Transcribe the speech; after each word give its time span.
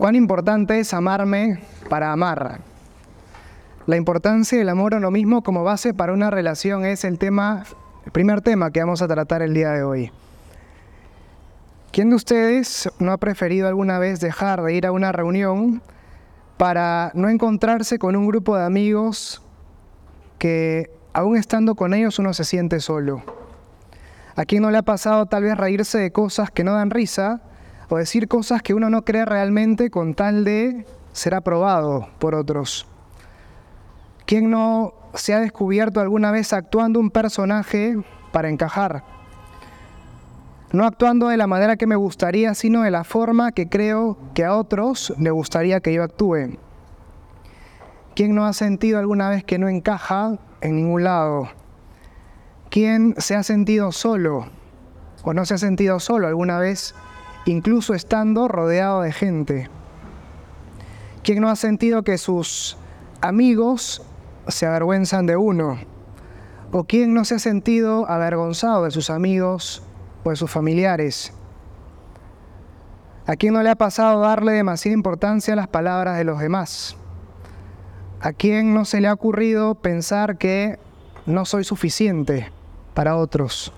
¿Cuán 0.00 0.14
importante 0.14 0.80
es 0.80 0.94
amarme 0.94 1.60
para 1.90 2.10
amar? 2.10 2.60
La 3.86 3.96
importancia 3.96 4.56
del 4.56 4.70
amor 4.70 4.94
a 4.94 4.98
lo 4.98 5.10
mismo 5.10 5.42
como 5.42 5.62
base 5.62 5.92
para 5.92 6.14
una 6.14 6.30
relación 6.30 6.86
es 6.86 7.04
el 7.04 7.18
tema, 7.18 7.64
el 8.06 8.10
primer 8.10 8.40
tema 8.40 8.70
que 8.70 8.80
vamos 8.80 9.02
a 9.02 9.08
tratar 9.08 9.42
el 9.42 9.52
día 9.52 9.72
de 9.72 9.82
hoy. 9.82 10.10
¿Quién 11.92 12.08
de 12.08 12.16
ustedes 12.16 12.88
no 12.98 13.12
ha 13.12 13.18
preferido 13.18 13.68
alguna 13.68 13.98
vez 13.98 14.20
dejar 14.20 14.62
de 14.62 14.72
ir 14.72 14.86
a 14.86 14.92
una 14.92 15.12
reunión 15.12 15.82
para 16.56 17.10
no 17.12 17.28
encontrarse 17.28 17.98
con 17.98 18.16
un 18.16 18.26
grupo 18.26 18.56
de 18.56 18.64
amigos 18.64 19.42
que 20.38 20.90
aún 21.12 21.36
estando 21.36 21.74
con 21.74 21.92
ellos 21.92 22.18
uno 22.18 22.32
se 22.32 22.44
siente 22.44 22.80
solo? 22.80 23.39
¿A 24.36 24.44
quién 24.44 24.62
no 24.62 24.70
le 24.70 24.78
ha 24.78 24.82
pasado 24.82 25.26
tal 25.26 25.42
vez 25.42 25.56
reírse 25.56 25.98
de 25.98 26.12
cosas 26.12 26.50
que 26.50 26.64
no 26.64 26.74
dan 26.74 26.90
risa 26.90 27.42
o 27.90 27.96
decir 27.96 28.28
cosas 28.28 28.62
que 28.62 28.72
uno 28.72 28.88
no 28.88 29.04
cree 29.04 29.24
realmente 29.24 29.90
con 29.90 30.14
tal 30.14 30.44
de 30.44 30.86
ser 31.12 31.34
aprobado 31.34 32.08
por 32.18 32.34
otros. 32.34 32.86
¿Quién 34.26 34.50
no 34.50 34.94
se 35.14 35.34
ha 35.34 35.40
descubierto 35.40 36.00
alguna 36.00 36.30
vez 36.30 36.52
actuando 36.52 37.00
un 37.00 37.10
personaje 37.10 37.98
para 38.32 38.48
encajar? 38.48 39.02
No 40.72 40.86
actuando 40.86 41.26
de 41.28 41.36
la 41.36 41.48
manera 41.48 41.76
que 41.76 41.88
me 41.88 41.96
gustaría, 41.96 42.54
sino 42.54 42.82
de 42.82 42.92
la 42.92 43.02
forma 43.02 43.50
que 43.50 43.68
creo 43.68 44.16
que 44.34 44.44
a 44.44 44.54
otros 44.54 45.12
le 45.18 45.32
gustaría 45.32 45.80
que 45.80 45.92
yo 45.92 46.04
actúe. 46.04 46.58
¿Quién 48.14 48.36
no 48.36 48.46
ha 48.46 48.52
sentido 48.52 49.00
alguna 49.00 49.30
vez 49.30 49.42
que 49.42 49.58
no 49.58 49.68
encaja 49.68 50.38
en 50.60 50.76
ningún 50.76 51.02
lado? 51.02 51.48
¿Quién 52.70 53.14
se 53.18 53.34
ha 53.34 53.42
sentido 53.42 53.92
solo 53.92 54.46
o 55.22 55.34
no 55.34 55.44
se 55.44 55.54
ha 55.54 55.58
sentido 55.58 56.00
solo 56.00 56.26
alguna 56.26 56.58
vez 56.58 56.94
incluso 57.46 57.94
estando 57.94 58.48
rodeado 58.48 59.02
de 59.02 59.12
gente. 59.12 59.68
¿Quién 61.22 61.40
no 61.40 61.48
ha 61.48 61.56
sentido 61.56 62.02
que 62.02 62.18
sus 62.18 62.76
amigos 63.20 64.02
se 64.48 64.66
avergüenzan 64.66 65.26
de 65.26 65.36
uno? 65.36 65.78
¿O 66.72 66.84
quién 66.84 67.14
no 67.14 67.24
se 67.24 67.34
ha 67.34 67.38
sentido 67.38 68.08
avergonzado 68.08 68.84
de 68.84 68.90
sus 68.90 69.10
amigos 69.10 69.82
o 70.24 70.30
de 70.30 70.36
sus 70.36 70.50
familiares? 70.50 71.32
¿A 73.26 73.36
quién 73.36 73.54
no 73.54 73.62
le 73.62 73.70
ha 73.70 73.76
pasado 73.76 74.20
darle 74.20 74.52
demasiada 74.52 74.94
importancia 74.94 75.52
a 75.52 75.56
las 75.56 75.68
palabras 75.68 76.16
de 76.16 76.24
los 76.24 76.40
demás? 76.40 76.96
¿A 78.20 78.32
quién 78.32 78.74
no 78.74 78.84
se 78.84 79.00
le 79.00 79.08
ha 79.08 79.12
ocurrido 79.12 79.74
pensar 79.74 80.36
que 80.38 80.78
no 81.26 81.44
soy 81.44 81.64
suficiente 81.64 82.50
para 83.00 83.16
otros? 83.16 83.72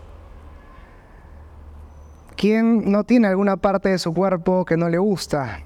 quién 2.34 2.90
no 2.90 3.04
tiene 3.04 3.28
alguna 3.28 3.56
parte 3.56 3.90
de 3.90 3.98
su 3.98 4.12
cuerpo 4.12 4.64
que 4.64 4.76
no 4.76 4.88
le 4.88 4.98
gusta? 4.98 5.60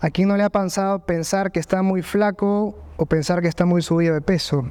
¿A 0.00 0.10
quién 0.10 0.28
no 0.28 0.36
le 0.36 0.44
ha 0.44 0.48
pensado 0.48 1.00
pensar 1.00 1.50
que 1.50 1.58
está 1.58 1.82
muy 1.82 2.00
flaco 2.00 2.76
o 2.96 3.06
pensar 3.06 3.42
que 3.42 3.48
está 3.48 3.64
muy 3.66 3.82
subido 3.82 4.14
de 4.14 4.20
peso? 4.20 4.70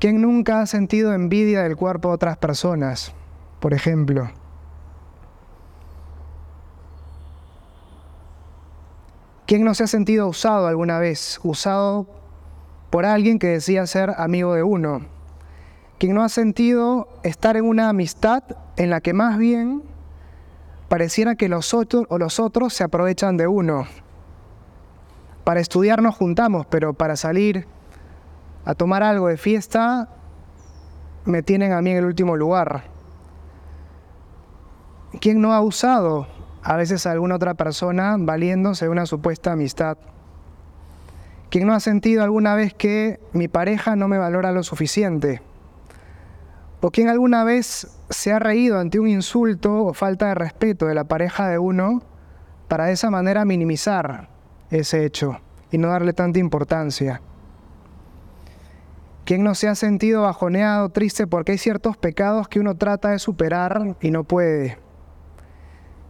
¿Quién 0.00 0.22
nunca 0.22 0.60
ha 0.60 0.66
sentido 0.66 1.14
envidia 1.14 1.62
del 1.62 1.76
cuerpo 1.76 2.08
de 2.08 2.14
otras 2.14 2.36
personas, 2.36 3.14
por 3.60 3.72
ejemplo? 3.72 4.28
¿Quién 9.46 9.62
no 9.62 9.72
se 9.74 9.84
ha 9.84 9.86
sentido 9.86 10.26
usado 10.26 10.66
alguna 10.66 10.98
vez? 10.98 11.38
Usado 11.44 12.08
por 12.90 13.06
alguien 13.06 13.38
que 13.38 13.46
decía 13.46 13.86
ser 13.86 14.14
amigo 14.18 14.54
de 14.54 14.64
uno 14.64 15.14
quien 16.04 16.16
no 16.16 16.22
ha 16.22 16.28
sentido 16.28 17.08
estar 17.22 17.56
en 17.56 17.64
una 17.64 17.88
amistad 17.88 18.42
en 18.76 18.90
la 18.90 19.00
que 19.00 19.14
más 19.14 19.38
bien 19.38 19.82
pareciera 20.90 21.34
que 21.34 21.48
los 21.48 21.72
otros 21.72 22.04
o 22.10 22.18
los 22.18 22.38
otros 22.38 22.74
se 22.74 22.84
aprovechan 22.84 23.38
de 23.38 23.46
uno. 23.46 23.86
Para 25.44 25.60
estudiar 25.60 26.02
nos 26.02 26.14
juntamos, 26.14 26.66
pero 26.66 26.92
para 26.92 27.16
salir 27.16 27.66
a 28.66 28.74
tomar 28.74 29.02
algo 29.02 29.28
de 29.28 29.38
fiesta 29.38 30.10
me 31.24 31.42
tienen 31.42 31.72
a 31.72 31.80
mí 31.80 31.92
en 31.92 31.96
el 31.96 32.04
último 32.04 32.36
lugar. 32.36 32.84
¿Quién 35.22 35.40
no 35.40 35.54
ha 35.54 35.62
usado 35.62 36.26
a 36.62 36.76
veces 36.76 37.06
a 37.06 37.12
alguna 37.12 37.36
otra 37.36 37.54
persona 37.54 38.16
valiéndose 38.18 38.84
de 38.84 38.90
una 38.90 39.06
supuesta 39.06 39.52
amistad? 39.52 39.96
¿Quién 41.48 41.66
no 41.66 41.72
ha 41.72 41.80
sentido 41.80 42.22
alguna 42.22 42.54
vez 42.54 42.74
que 42.74 43.20
mi 43.32 43.48
pareja 43.48 43.96
no 43.96 44.06
me 44.06 44.18
valora 44.18 44.52
lo 44.52 44.62
suficiente? 44.64 45.40
¿O 46.86 46.90
quién 46.90 47.08
alguna 47.08 47.44
vez 47.44 47.88
se 48.10 48.30
ha 48.30 48.38
reído 48.38 48.78
ante 48.78 49.00
un 49.00 49.08
insulto 49.08 49.86
o 49.86 49.94
falta 49.94 50.26
de 50.26 50.34
respeto 50.34 50.84
de 50.84 50.94
la 50.94 51.04
pareja 51.04 51.48
de 51.48 51.56
uno 51.56 52.02
para 52.68 52.84
de 52.84 52.92
esa 52.92 53.08
manera 53.08 53.46
minimizar 53.46 54.28
ese 54.68 55.06
hecho 55.06 55.40
y 55.70 55.78
no 55.78 55.88
darle 55.88 56.12
tanta 56.12 56.40
importancia? 56.40 57.22
¿Quién 59.24 59.42
no 59.44 59.54
se 59.54 59.66
ha 59.66 59.74
sentido 59.74 60.24
bajoneado, 60.24 60.90
triste 60.90 61.26
porque 61.26 61.52
hay 61.52 61.58
ciertos 61.58 61.96
pecados 61.96 62.48
que 62.48 62.60
uno 62.60 62.74
trata 62.74 63.12
de 63.12 63.18
superar 63.18 63.96
y 64.02 64.10
no 64.10 64.24
puede? 64.24 64.76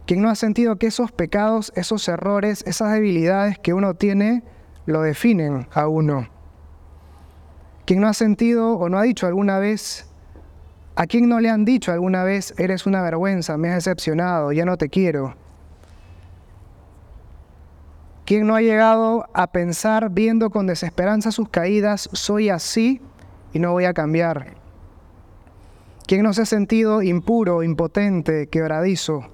¿Quién 0.05 0.21
no 0.21 0.29
ha 0.29 0.35
sentido 0.35 0.75
que 0.75 0.87
esos 0.87 1.13
pecados, 1.13 1.71
esos 1.77 2.05
errores, 2.09 2.65
esas 2.67 2.91
debilidades 2.91 3.57
que 3.59 3.73
uno 3.73 3.93
tiene, 3.93 4.43
lo 4.85 5.03
definen 5.03 5.69
a 5.73 5.87
uno? 5.87 6.27
¿Quién 7.85 8.01
no 8.01 8.09
ha 8.09 8.13
sentido 8.13 8.73
o 8.73 8.89
no 8.89 8.99
ha 8.99 9.03
dicho 9.03 9.25
alguna 9.25 9.57
vez, 9.57 10.11
¿A 10.97 11.07
quién 11.07 11.27
no 11.27 11.41
le 11.41 11.49
han 11.49 11.65
dicho 11.65 11.91
alguna 11.91 12.23
vez, 12.23 12.53
eres 12.57 12.85
una 12.85 13.01
vergüenza, 13.01 13.57
me 13.57 13.67
has 13.67 13.83
decepcionado, 13.83 14.53
ya 14.53 14.63
no 14.63 14.77
te 14.77 14.87
quiero? 14.87 15.35
¿Quién 18.25 18.47
no 18.47 18.55
ha 18.55 18.61
llegado 18.61 19.27
a 19.33 19.47
pensar, 19.47 20.09
viendo 20.09 20.49
con 20.49 20.67
desesperanza 20.67 21.31
sus 21.31 21.49
caídas, 21.49 22.09
soy 22.13 22.49
así 22.49 23.01
y 23.53 23.59
no 23.59 23.73
voy 23.73 23.83
a 23.83 23.93
cambiar? 23.93 24.53
¿Quién 26.07 26.23
no 26.23 26.33
se 26.33 26.43
ha 26.43 26.45
sentido 26.45 27.01
impuro, 27.01 27.61
impotente, 27.61 28.47
quebradizo, 28.47 29.25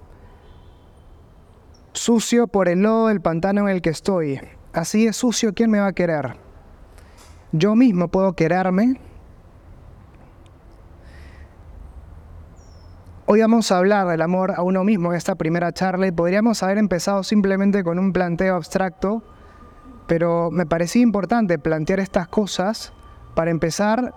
sucio 1.93 2.47
por 2.47 2.69
el 2.69 2.81
lodo 2.81 3.07
del 3.07 3.21
pantano 3.21 3.69
en 3.69 3.75
el 3.75 3.81
que 3.83 3.91
estoy? 3.91 4.41
Así 4.73 5.05
es 5.05 5.15
sucio, 5.15 5.53
¿quién 5.53 5.69
me 5.69 5.79
va 5.79 5.87
a 5.87 5.93
querer? 5.93 6.37
Yo 7.51 7.75
mismo 7.75 8.07
puedo 8.07 8.33
quererme 8.33 8.99
Hoy 13.33 13.39
vamos 13.39 13.71
a 13.71 13.77
hablar 13.77 14.09
del 14.09 14.21
amor 14.21 14.51
a 14.57 14.61
uno 14.61 14.83
mismo 14.83 15.11
en 15.11 15.17
esta 15.17 15.35
primera 15.35 15.71
charla 15.71 16.05
y 16.05 16.11
podríamos 16.11 16.63
haber 16.63 16.77
empezado 16.77 17.23
simplemente 17.23 17.81
con 17.81 17.97
un 17.97 18.11
planteo 18.11 18.55
abstracto, 18.57 19.23
pero 20.05 20.51
me 20.51 20.65
parecía 20.65 21.01
importante 21.01 21.57
plantear 21.57 22.01
estas 22.01 22.27
cosas 22.27 22.91
para 23.33 23.49
empezar 23.49 24.13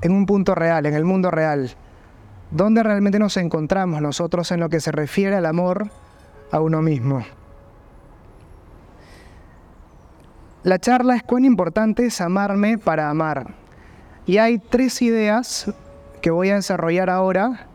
en 0.00 0.12
un 0.12 0.26
punto 0.26 0.54
real, 0.54 0.86
en 0.86 0.94
el 0.94 1.04
mundo 1.04 1.32
real. 1.32 1.72
¿Dónde 2.52 2.84
realmente 2.84 3.18
nos 3.18 3.36
encontramos 3.36 4.00
nosotros 4.00 4.52
en 4.52 4.60
lo 4.60 4.68
que 4.68 4.78
se 4.78 4.92
refiere 4.92 5.34
al 5.34 5.46
amor 5.46 5.90
a 6.52 6.60
uno 6.60 6.82
mismo? 6.82 7.24
La 10.62 10.78
charla 10.78 11.16
es 11.16 11.24
cuán 11.24 11.44
importante 11.44 12.06
es 12.06 12.20
amarme 12.20 12.78
para 12.78 13.10
amar. 13.10 13.54
Y 14.24 14.38
hay 14.38 14.58
tres 14.60 15.02
ideas 15.02 15.74
que 16.22 16.30
voy 16.30 16.50
a 16.50 16.54
desarrollar 16.54 17.10
ahora 17.10 17.67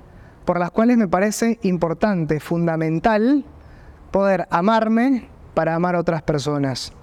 por 0.46 0.60
las 0.60 0.72
cuales 0.72 0.98
me 0.98 1.08
parece 1.08 1.60
importante, 1.64 2.40
fundamental, 2.40 3.46
poder 4.12 4.48
amarme 4.50 5.28
para 5.54 5.76
amar 5.76 5.96
a 5.96 6.00
otras 6.00 6.22
personas. 6.22 6.94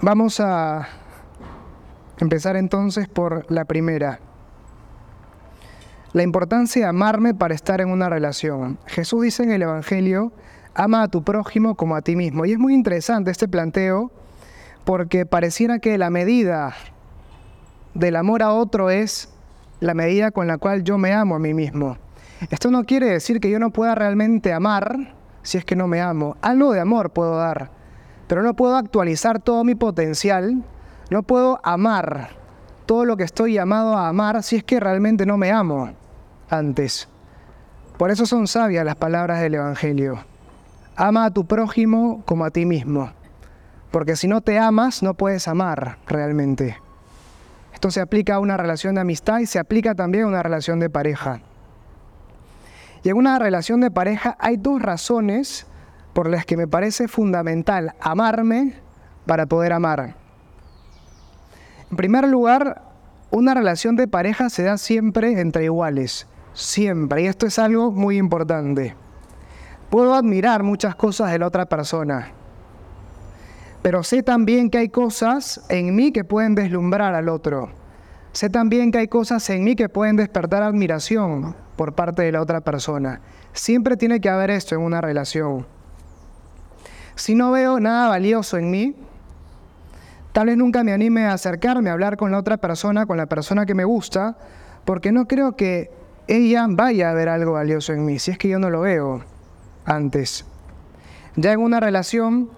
Vamos 0.00 0.40
a 0.40 0.86
empezar 2.18 2.56
entonces 2.56 3.08
por 3.08 3.50
la 3.50 3.64
primera. 3.64 4.20
La 6.12 6.22
importancia 6.22 6.82
de 6.82 6.88
amarme 6.88 7.34
para 7.34 7.54
estar 7.54 7.80
en 7.80 7.88
una 7.90 8.08
relación. 8.08 8.78
Jesús 8.86 9.22
dice 9.22 9.42
en 9.42 9.52
el 9.52 9.62
Evangelio, 9.62 10.32
ama 10.74 11.02
a 11.02 11.08
tu 11.08 11.24
prójimo 11.24 11.74
como 11.74 11.96
a 11.96 12.02
ti 12.02 12.16
mismo. 12.16 12.44
Y 12.44 12.52
es 12.52 12.58
muy 12.58 12.74
interesante 12.74 13.30
este 13.30 13.48
planteo 13.48 14.12
porque 14.84 15.26
pareciera 15.26 15.78
que 15.78 15.96
la 15.96 16.10
medida 16.10 16.74
del 17.94 18.16
amor 18.16 18.42
a 18.42 18.52
otro 18.52 18.90
es 18.90 19.28
la 19.80 19.94
medida 19.94 20.30
con 20.30 20.46
la 20.46 20.58
cual 20.58 20.82
yo 20.82 20.98
me 20.98 21.12
amo 21.12 21.36
a 21.36 21.38
mí 21.38 21.54
mismo. 21.54 21.96
Esto 22.50 22.70
no 22.70 22.84
quiere 22.84 23.06
decir 23.06 23.40
que 23.40 23.50
yo 23.50 23.58
no 23.58 23.70
pueda 23.70 23.94
realmente 23.94 24.52
amar 24.52 25.14
si 25.42 25.58
es 25.58 25.64
que 25.64 25.76
no 25.76 25.86
me 25.86 26.00
amo. 26.00 26.36
Algo 26.42 26.72
de 26.72 26.80
amor 26.80 27.10
puedo 27.10 27.36
dar, 27.36 27.70
pero 28.26 28.42
no 28.42 28.54
puedo 28.54 28.76
actualizar 28.76 29.40
todo 29.40 29.64
mi 29.64 29.74
potencial, 29.74 30.62
no 31.10 31.22
puedo 31.22 31.60
amar 31.62 32.30
todo 32.86 33.04
lo 33.04 33.16
que 33.16 33.24
estoy 33.24 33.54
llamado 33.54 33.96
a 33.96 34.08
amar 34.08 34.42
si 34.42 34.56
es 34.56 34.64
que 34.64 34.80
realmente 34.80 35.24
no 35.26 35.38
me 35.38 35.52
amo 35.52 35.92
antes. 36.50 37.08
Por 37.96 38.10
eso 38.10 38.26
son 38.26 38.48
sabias 38.48 38.84
las 38.84 38.96
palabras 38.96 39.40
del 39.40 39.54
Evangelio. 39.54 40.18
Ama 40.96 41.26
a 41.26 41.30
tu 41.30 41.46
prójimo 41.46 42.22
como 42.24 42.44
a 42.44 42.50
ti 42.50 42.66
mismo, 42.66 43.12
porque 43.90 44.16
si 44.16 44.28
no 44.28 44.40
te 44.40 44.58
amas 44.58 45.02
no 45.02 45.14
puedes 45.14 45.48
amar 45.48 45.98
realmente. 46.06 46.83
Esto 47.84 47.90
se 47.90 48.00
aplica 48.00 48.36
a 48.36 48.38
una 48.38 48.56
relación 48.56 48.94
de 48.94 49.02
amistad 49.02 49.40
y 49.40 49.46
se 49.46 49.58
aplica 49.58 49.94
también 49.94 50.24
a 50.24 50.28
una 50.28 50.42
relación 50.42 50.80
de 50.80 50.88
pareja. 50.88 51.42
Y 53.02 53.10
en 53.10 53.16
una 53.18 53.38
relación 53.38 53.82
de 53.82 53.90
pareja 53.90 54.38
hay 54.40 54.56
dos 54.56 54.80
razones 54.80 55.66
por 56.14 56.30
las 56.30 56.46
que 56.46 56.56
me 56.56 56.66
parece 56.66 57.08
fundamental 57.08 57.92
amarme 58.00 58.72
para 59.26 59.44
poder 59.44 59.74
amar. 59.74 60.14
En 61.90 61.96
primer 61.98 62.26
lugar, 62.26 62.80
una 63.30 63.52
relación 63.52 63.96
de 63.96 64.08
pareja 64.08 64.48
se 64.48 64.62
da 64.62 64.78
siempre 64.78 65.38
entre 65.38 65.64
iguales, 65.64 66.26
siempre, 66.54 67.24
y 67.24 67.26
esto 67.26 67.44
es 67.44 67.58
algo 67.58 67.90
muy 67.90 68.16
importante. 68.16 68.96
Puedo 69.90 70.14
admirar 70.14 70.62
muchas 70.62 70.94
cosas 70.94 71.32
de 71.32 71.38
la 71.38 71.48
otra 71.48 71.66
persona, 71.66 72.32
pero 73.84 74.02
sé 74.02 74.22
también 74.22 74.70
que 74.70 74.78
hay 74.78 74.88
cosas 74.88 75.60
en 75.68 75.94
mí 75.94 76.10
que 76.10 76.24
pueden 76.24 76.54
deslumbrar 76.54 77.14
al 77.14 77.28
otro. 77.28 77.68
Sé 78.32 78.48
también 78.48 78.90
que 78.90 78.96
hay 78.96 79.08
cosas 79.08 79.50
en 79.50 79.62
mí 79.62 79.76
que 79.76 79.90
pueden 79.90 80.16
despertar 80.16 80.62
admiración 80.62 81.54
por 81.76 81.94
parte 81.94 82.22
de 82.22 82.32
la 82.32 82.40
otra 82.40 82.62
persona. 82.62 83.20
Siempre 83.52 83.98
tiene 83.98 84.22
que 84.22 84.30
haber 84.30 84.48
esto 84.48 84.74
en 84.74 84.80
una 84.80 85.02
relación. 85.02 85.66
Si 87.14 87.34
no 87.34 87.50
veo 87.50 87.78
nada 87.78 88.08
valioso 88.08 88.56
en 88.56 88.70
mí, 88.70 88.96
tal 90.32 90.46
vez 90.46 90.56
nunca 90.56 90.82
me 90.82 90.94
anime 90.94 91.26
a 91.26 91.34
acercarme 91.34 91.90
a 91.90 91.92
hablar 91.92 92.16
con 92.16 92.32
la 92.32 92.38
otra 92.38 92.56
persona, 92.56 93.04
con 93.04 93.18
la 93.18 93.26
persona 93.26 93.66
que 93.66 93.74
me 93.74 93.84
gusta, 93.84 94.38
porque 94.86 95.12
no 95.12 95.28
creo 95.28 95.56
que 95.56 95.90
ella 96.26 96.64
vaya 96.70 97.10
a 97.10 97.12
ver 97.12 97.28
algo 97.28 97.52
valioso 97.52 97.92
en 97.92 98.06
mí, 98.06 98.18
si 98.18 98.30
es 98.30 98.38
que 98.38 98.48
yo 98.48 98.58
no 98.58 98.70
lo 98.70 98.80
veo 98.80 99.22
antes. 99.84 100.46
Ya 101.36 101.52
en 101.52 101.60
una 101.60 101.80
relación 101.80 102.48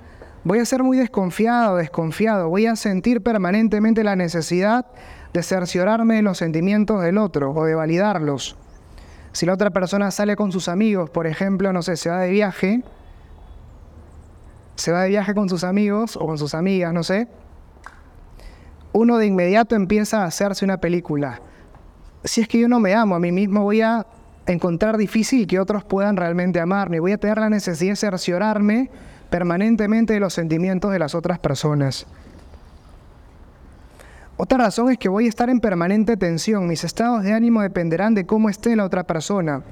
voy 0.47 0.61
a 0.61 0.65
ser 0.65 0.85
muy 0.85 0.97
desconfiado, 0.97 1.77
desconfiado, 1.77 2.49
voy 2.49 2.67
a 2.67 2.77
sentir 2.77 3.21
permanentemente 3.21 4.05
la 4.05 4.15
necesidad 4.15 4.87
de 5.33 5.43
cerciorarme 5.43 6.15
de 6.17 6.23
los 6.23 6.39
sentimientos 6.39 7.03
del 7.03 7.19
otro 7.19 7.51
o 7.51 7.65
de 7.65 7.75
validarlos. 7.75 8.57
Si 9.33 9.45
la 9.45 9.55
otra 9.55 9.71
persona 9.71 10.13
sale 10.13 10.37
con 10.37 10.53
sus 10.53 10.69
amigos, 10.69 11.11
por 11.11 11.27
ejemplo, 11.27 11.73
no 11.73 11.83
sé, 11.83 11.97
se 11.97 12.11
va 12.11 12.21
de 12.21 12.31
viaje, 12.31 12.85
se 14.77 14.93
va 14.93 15.03
de 15.03 15.09
viaje 15.09 15.35
con 15.35 15.49
sus 15.49 15.65
amigos 15.65 16.17
o 16.17 16.25
con 16.27 16.39
sus 16.39 16.55
amigas, 16.55 16.95
no 16.95 17.03
sé, 17.03 17.27
uno 18.93 19.19
de 19.19 19.27
inmediato 19.27 19.75
empieza 19.75 20.23
a 20.23 20.27
hacerse 20.27 20.65
una 20.65 20.77
película. 20.77 21.41
Si 22.23 22.41
es 22.41 22.47
que 22.47 22.61
yo 22.61 22.69
no 22.69 22.79
me 22.79 22.95
amo 22.95 23.17
a 23.17 23.19
mí 23.19 23.33
mismo, 23.33 23.65
voy 23.65 23.81
a 23.81 24.07
encontrar 24.47 24.97
difícil 24.97 25.49
que 25.49 25.59
otros 25.59 25.83
puedan 25.83 26.17
realmente 26.17 26.61
amarme, 26.61 27.01
voy 27.01 27.11
a 27.11 27.19
tener 27.19 27.39
la 27.39 27.51
necesidad 27.51 27.93
de 27.93 27.97
cerciorarme 27.97 28.91
permanentemente 29.31 30.13
de 30.13 30.21
los 30.21 30.35
sentimientos 30.35 30.93
de 30.93 30.99
las 30.99 31.15
otras 31.15 31.39
personas. 31.39 32.07
Otra 34.39 34.59
razón 34.59 34.91
es 34.91 34.99
que 34.99 35.09
voy 35.09 35.27
a 35.27 35.29
estar 35.29 35.49
en 35.49 35.61
permanente 35.61 36.17
tensión. 36.17 36.67
Mis 36.67 36.85
estados 36.85 37.23
de 37.23 37.33
ánimo 37.33 37.63
dependerán 37.63 38.15
de 38.15 38.27
cómo 38.27 38.51
esté 38.51 38.77
la 38.77 38.85
otra 38.85 39.05
persona. 39.05 39.63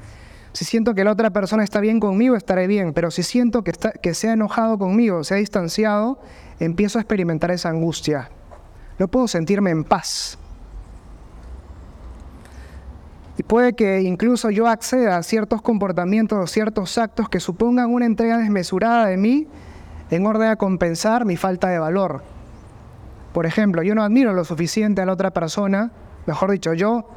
Si 0.55 0.65
siento 0.65 0.95
que 0.95 1.05
la 1.05 1.13
otra 1.13 1.31
persona 1.31 1.65
está 1.65 1.81
bien 1.81 2.01
conmigo, 2.01 2.35
estaré 2.35 2.67
bien. 2.67 2.95
Pero 2.95 3.11
si 3.11 3.23
siento 3.23 3.63
que, 3.63 3.73
está, 3.73 3.93
que 3.93 4.15
se 4.15 4.31
ha 4.31 4.33
enojado 4.33 4.79
conmigo, 4.79 5.23
se 5.23 5.35
ha 5.35 5.37
distanciado, 5.37 6.19
empiezo 6.61 6.99
a 6.99 7.03
experimentar 7.03 7.51
esa 7.51 7.69
angustia. 7.69 8.31
No 8.99 9.09
puedo 9.09 9.29
sentirme 9.29 9.71
en 9.71 9.85
paz. 9.85 10.39
Y 13.37 13.43
puede 13.43 13.75
que 13.75 14.03
incluso 14.03 14.51
yo 14.51 14.69
acceda 14.69 15.17
a 15.17 15.23
ciertos 15.23 15.61
comportamientos 15.61 16.39
o 16.39 16.47
ciertos 16.47 16.99
actos 16.99 17.29
que 17.29 17.41
supongan 17.41 17.93
una 17.93 18.07
entrega 18.07 18.39
desmesurada 18.39 19.07
de 19.07 19.17
mí 19.17 19.49
en 20.11 20.27
orden 20.27 20.51
a 20.51 20.57
compensar 20.57 21.25
mi 21.25 21.37
falta 21.37 21.69
de 21.69 21.79
valor. 21.79 22.23
Por 23.33 23.47
ejemplo, 23.47 23.83
yo 23.83 23.97
no 23.97 24.05
admiro 24.05 24.33
lo 24.33 24.45
suficiente 24.45 25.03
a 25.03 25.07
la 25.07 25.13
otra 25.13 25.33
persona, 25.33 25.91
mejor 26.27 26.53
dicho, 26.53 26.75
yo 26.75 27.09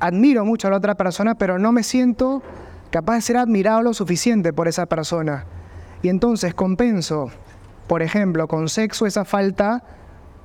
admiro 0.00 0.44
mucho 0.44 0.68
a 0.68 0.70
la 0.70 0.76
otra 0.76 0.96
persona, 0.96 1.34
pero 1.34 1.58
no 1.58 1.72
me 1.72 1.82
siento 1.82 2.42
capaz 2.90 3.14
de 3.14 3.20
ser 3.22 3.36
admirado 3.38 3.80
lo 3.80 3.94
suficiente 3.94 4.52
por 4.52 4.68
esa 4.68 4.84
persona. 4.84 5.46
Y 6.02 6.10
entonces 6.10 6.52
compenso, 6.52 7.30
por 7.86 8.02
ejemplo, 8.02 8.46
con 8.46 8.68
sexo 8.68 9.06
esa 9.06 9.24
falta 9.24 9.82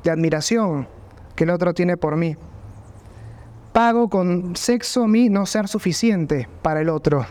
de 0.05 0.11
admiración 0.11 0.87
que 1.35 1.43
el 1.43 1.49
otro 1.49 1.73
tiene 1.73 1.97
por 1.97 2.15
mí 2.15 2.37
pago 3.71 4.09
con 4.09 4.55
sexo 4.55 5.07
mi 5.07 5.29
no 5.29 5.45
ser 5.45 5.67
suficiente 5.67 6.47
para 6.61 6.81
el 6.81 6.89
otro. 6.89 7.25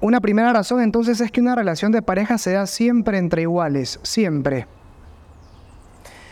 Una 0.00 0.20
primera 0.20 0.52
razón 0.52 0.82
entonces 0.82 1.20
es 1.20 1.30
que 1.30 1.40
una 1.40 1.54
relación 1.54 1.90
de 1.90 2.02
pareja 2.02 2.36
se 2.36 2.52
da 2.52 2.66
siempre 2.66 3.18
entre 3.18 3.42
iguales, 3.42 3.98
siempre. 4.02 4.66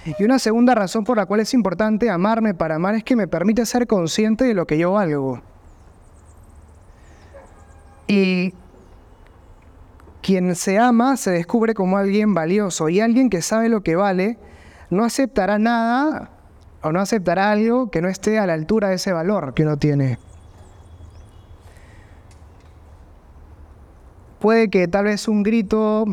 Y 0.05 0.25
una 0.25 0.39
segunda 0.39 0.75
razón 0.75 1.05
por 1.05 1.17
la 1.17 1.27
cual 1.27 1.41
es 1.41 1.55
importante 1.55 2.11
amarme 2.11 2.55
para 2.55 2.75
amar 2.75 2.97
es 2.97 3.05
que 3.05 3.17
me 3.17 3.29
permite 3.29 3.65
ser 3.65 3.87
consciente 3.87 4.45
de 4.45 4.55
lo 4.55 4.67
que 4.67 4.77
yo 4.77 4.93
valgo. 4.93 5.41
Y 8.09 8.53
quien 10.21 10.55
se 10.55 10.79
ama 10.79 11.17
se 11.17 11.31
descubre 11.31 11.73
como 11.73 11.97
alguien 11.97 12.35
valioso 12.35 12.89
y 12.89 13.01
alguien 13.01 13.31
que 13.31 13.43
sabe 13.43 13.69
lo 13.69 13.83
que 13.83 13.97
vale 13.97 14.39
no 14.91 15.05
aceptará 15.05 15.59
nada 15.59 16.31
o 16.83 16.93
no 16.93 17.01
aceptará 17.01 17.51
algo 17.51 17.91
que 17.91 18.03
no 18.03 18.09
esté 18.09 18.39
a 18.39 18.47
la 18.47 18.55
altura 18.55 18.89
de 18.89 18.97
ese 18.97 19.13
valor 19.13 19.55
que 19.55 19.63
uno 19.63 19.77
tiene. 19.77 20.19
Puede 24.41 24.71
que 24.71 24.89
tal 24.89 25.05
vez 25.05 25.29
un 25.29 25.45
grito 25.45 26.05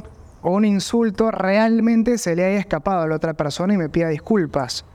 o 0.41 0.51
un 0.51 0.65
insulto 0.65 1.31
realmente 1.31 2.17
se 2.19 2.35
le 2.35 2.45
haya 2.45 2.59
escapado 2.59 3.01
a 3.01 3.07
la 3.07 3.15
otra 3.15 3.33
persona 3.33 3.73
y 3.73 3.77
me 3.77 3.89
pida 3.89 4.09
disculpas. 4.09 4.85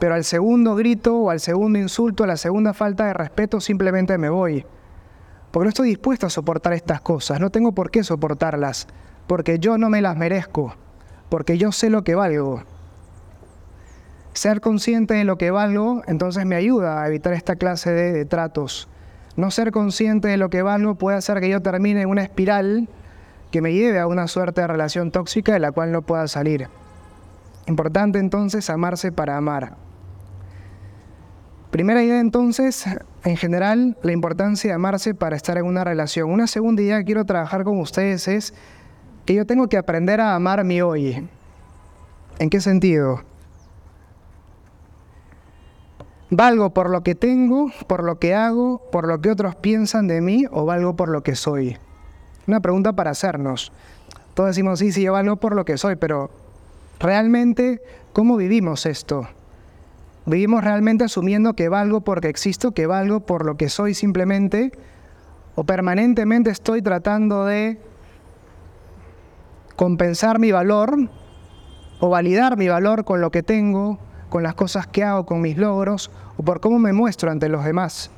Pero 0.00 0.14
al 0.14 0.24
segundo 0.24 0.74
grito 0.74 1.16
o 1.16 1.30
al 1.30 1.38
segundo 1.38 1.78
insulto, 1.78 2.24
a 2.24 2.26
la 2.26 2.36
segunda 2.36 2.74
falta 2.74 3.06
de 3.06 3.14
respeto, 3.14 3.60
simplemente 3.60 4.18
me 4.18 4.28
voy. 4.28 4.66
Porque 5.52 5.64
no 5.66 5.68
estoy 5.68 5.88
dispuesto 5.90 6.26
a 6.26 6.30
soportar 6.30 6.72
estas 6.72 7.00
cosas, 7.00 7.38
no 7.38 7.50
tengo 7.50 7.72
por 7.72 7.92
qué 7.92 8.02
soportarlas, 8.02 8.88
porque 9.28 9.60
yo 9.60 9.78
no 9.78 9.88
me 9.88 10.02
las 10.02 10.16
merezco, 10.16 10.74
porque 11.28 11.58
yo 11.58 11.70
sé 11.70 11.90
lo 11.90 12.02
que 12.02 12.16
valgo. 12.16 12.64
Ser 14.34 14.60
consciente 14.60 15.14
de 15.14 15.22
lo 15.22 15.38
que 15.38 15.52
valgo, 15.52 16.02
entonces 16.08 16.44
me 16.44 16.56
ayuda 16.56 17.00
a 17.00 17.06
evitar 17.06 17.34
esta 17.34 17.54
clase 17.54 17.92
de, 17.92 18.24
tratos. 18.24 18.88
No 19.36 19.52
ser 19.52 19.70
consciente 19.70 20.26
de 20.26 20.36
lo 20.36 20.50
que 20.50 20.62
valgo 20.62 20.96
puede 20.96 21.16
hacer 21.16 21.40
que 21.40 21.48
yo 21.48 21.62
termine 21.62 22.02
en 22.02 22.08
una 22.08 22.24
espiral 22.24 22.88
que 23.52 23.60
me 23.60 23.72
lleve 23.72 24.00
a 24.00 24.08
una 24.08 24.26
suerte 24.26 24.60
de 24.60 24.66
relación 24.66 25.12
tóxica 25.12 25.52
de 25.52 25.60
la 25.60 25.70
cual 25.70 25.92
no 25.92 26.02
pueda 26.02 26.26
salir. 26.26 26.68
Importante 27.68 28.18
entonces 28.18 28.68
amarse 28.70 29.12
para 29.12 29.36
amar. 29.36 29.76
Primera 31.70 32.02
idea 32.02 32.18
entonces, 32.18 32.86
en 33.22 33.36
general, 33.36 33.96
la 34.02 34.12
importancia 34.12 34.70
de 34.70 34.74
amarse 34.74 35.14
para 35.14 35.36
estar 35.36 35.58
en 35.58 35.64
una 35.64 35.84
relación. 35.84 36.28
Una 36.28 36.48
segunda 36.48 36.82
idea 36.82 36.98
que 36.98 37.04
quiero 37.04 37.24
trabajar 37.24 37.62
con 37.62 37.78
ustedes 37.78 38.26
es 38.26 38.52
que 39.26 39.34
yo 39.34 39.46
tengo 39.46 39.68
que 39.68 39.76
aprender 39.76 40.20
a 40.20 40.34
amar 40.34 40.64
mi 40.64 40.82
hoy. 40.82 41.28
¿En 42.40 42.50
qué 42.50 42.60
sentido? 42.60 43.22
¿Valgo 46.36 46.70
por 46.70 46.90
lo 46.90 47.04
que 47.04 47.14
tengo, 47.14 47.70
por 47.86 48.02
lo 48.02 48.18
que 48.18 48.34
hago, 48.34 48.82
por 48.90 49.06
lo 49.06 49.20
que 49.20 49.30
otros 49.30 49.54
piensan 49.54 50.08
de 50.08 50.20
mí 50.20 50.46
o 50.50 50.64
valgo 50.64 50.96
por 50.96 51.08
lo 51.08 51.22
que 51.22 51.36
soy? 51.36 51.76
Una 52.48 52.58
pregunta 52.58 52.92
para 52.92 53.12
hacernos. 53.12 53.70
Todos 54.34 54.48
decimos, 54.48 54.80
sí, 54.80 54.90
sí, 54.90 55.02
yo 55.02 55.12
valgo 55.12 55.36
por 55.36 55.54
lo 55.54 55.64
que 55.64 55.78
soy, 55.78 55.94
pero 55.94 56.32
realmente, 56.98 57.80
¿cómo 58.12 58.36
vivimos 58.36 58.84
esto? 58.84 59.28
¿Vivimos 60.26 60.64
realmente 60.64 61.04
asumiendo 61.04 61.52
que 61.52 61.68
valgo 61.68 62.00
porque 62.00 62.30
existo, 62.30 62.72
que 62.72 62.88
valgo 62.88 63.20
por 63.20 63.46
lo 63.46 63.56
que 63.56 63.68
soy 63.68 63.94
simplemente? 63.94 64.72
¿O 65.54 65.62
permanentemente 65.62 66.50
estoy 66.50 66.82
tratando 66.82 67.44
de 67.44 67.78
compensar 69.76 70.40
mi 70.40 70.50
valor 70.50 70.96
o 72.00 72.08
validar 72.08 72.56
mi 72.56 72.66
valor 72.66 73.04
con 73.04 73.20
lo 73.20 73.30
que 73.30 73.44
tengo, 73.44 74.00
con 74.34 74.42
las 74.42 74.56
cosas 74.56 74.88
que 74.88 75.04
hago, 75.04 75.24
con 75.24 75.40
mis 75.40 75.56
logros 75.56 76.10
o 76.36 76.42
por 76.42 76.58
cómo 76.58 76.80
me 76.80 76.92
muestro 76.92 77.30
ante 77.30 77.48
los 77.48 77.64
demás. 77.64 78.10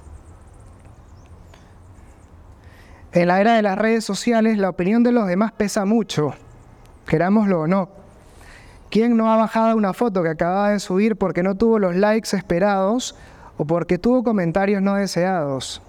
En 3.12 3.28
la 3.28 3.38
era 3.38 3.52
de 3.52 3.60
las 3.60 3.76
redes 3.76 4.02
sociales 4.06 4.56
la 4.56 4.70
opinión 4.70 5.02
de 5.02 5.12
los 5.12 5.26
demás 5.26 5.52
pesa 5.52 5.84
mucho, 5.84 6.32
querámoslo 7.06 7.60
o 7.60 7.66
no. 7.66 7.90
¿Quién 8.88 9.18
no 9.18 9.30
ha 9.30 9.36
bajado 9.36 9.76
una 9.76 9.92
foto 9.92 10.22
que 10.22 10.30
acababa 10.30 10.70
de 10.70 10.80
subir 10.80 11.16
porque 11.16 11.42
no 11.42 11.54
tuvo 11.54 11.78
los 11.78 11.94
likes 11.94 12.34
esperados 12.34 13.14
o 13.58 13.66
porque 13.66 13.98
tuvo 13.98 14.24
comentarios 14.24 14.80
no 14.80 14.94
deseados? 14.94 15.82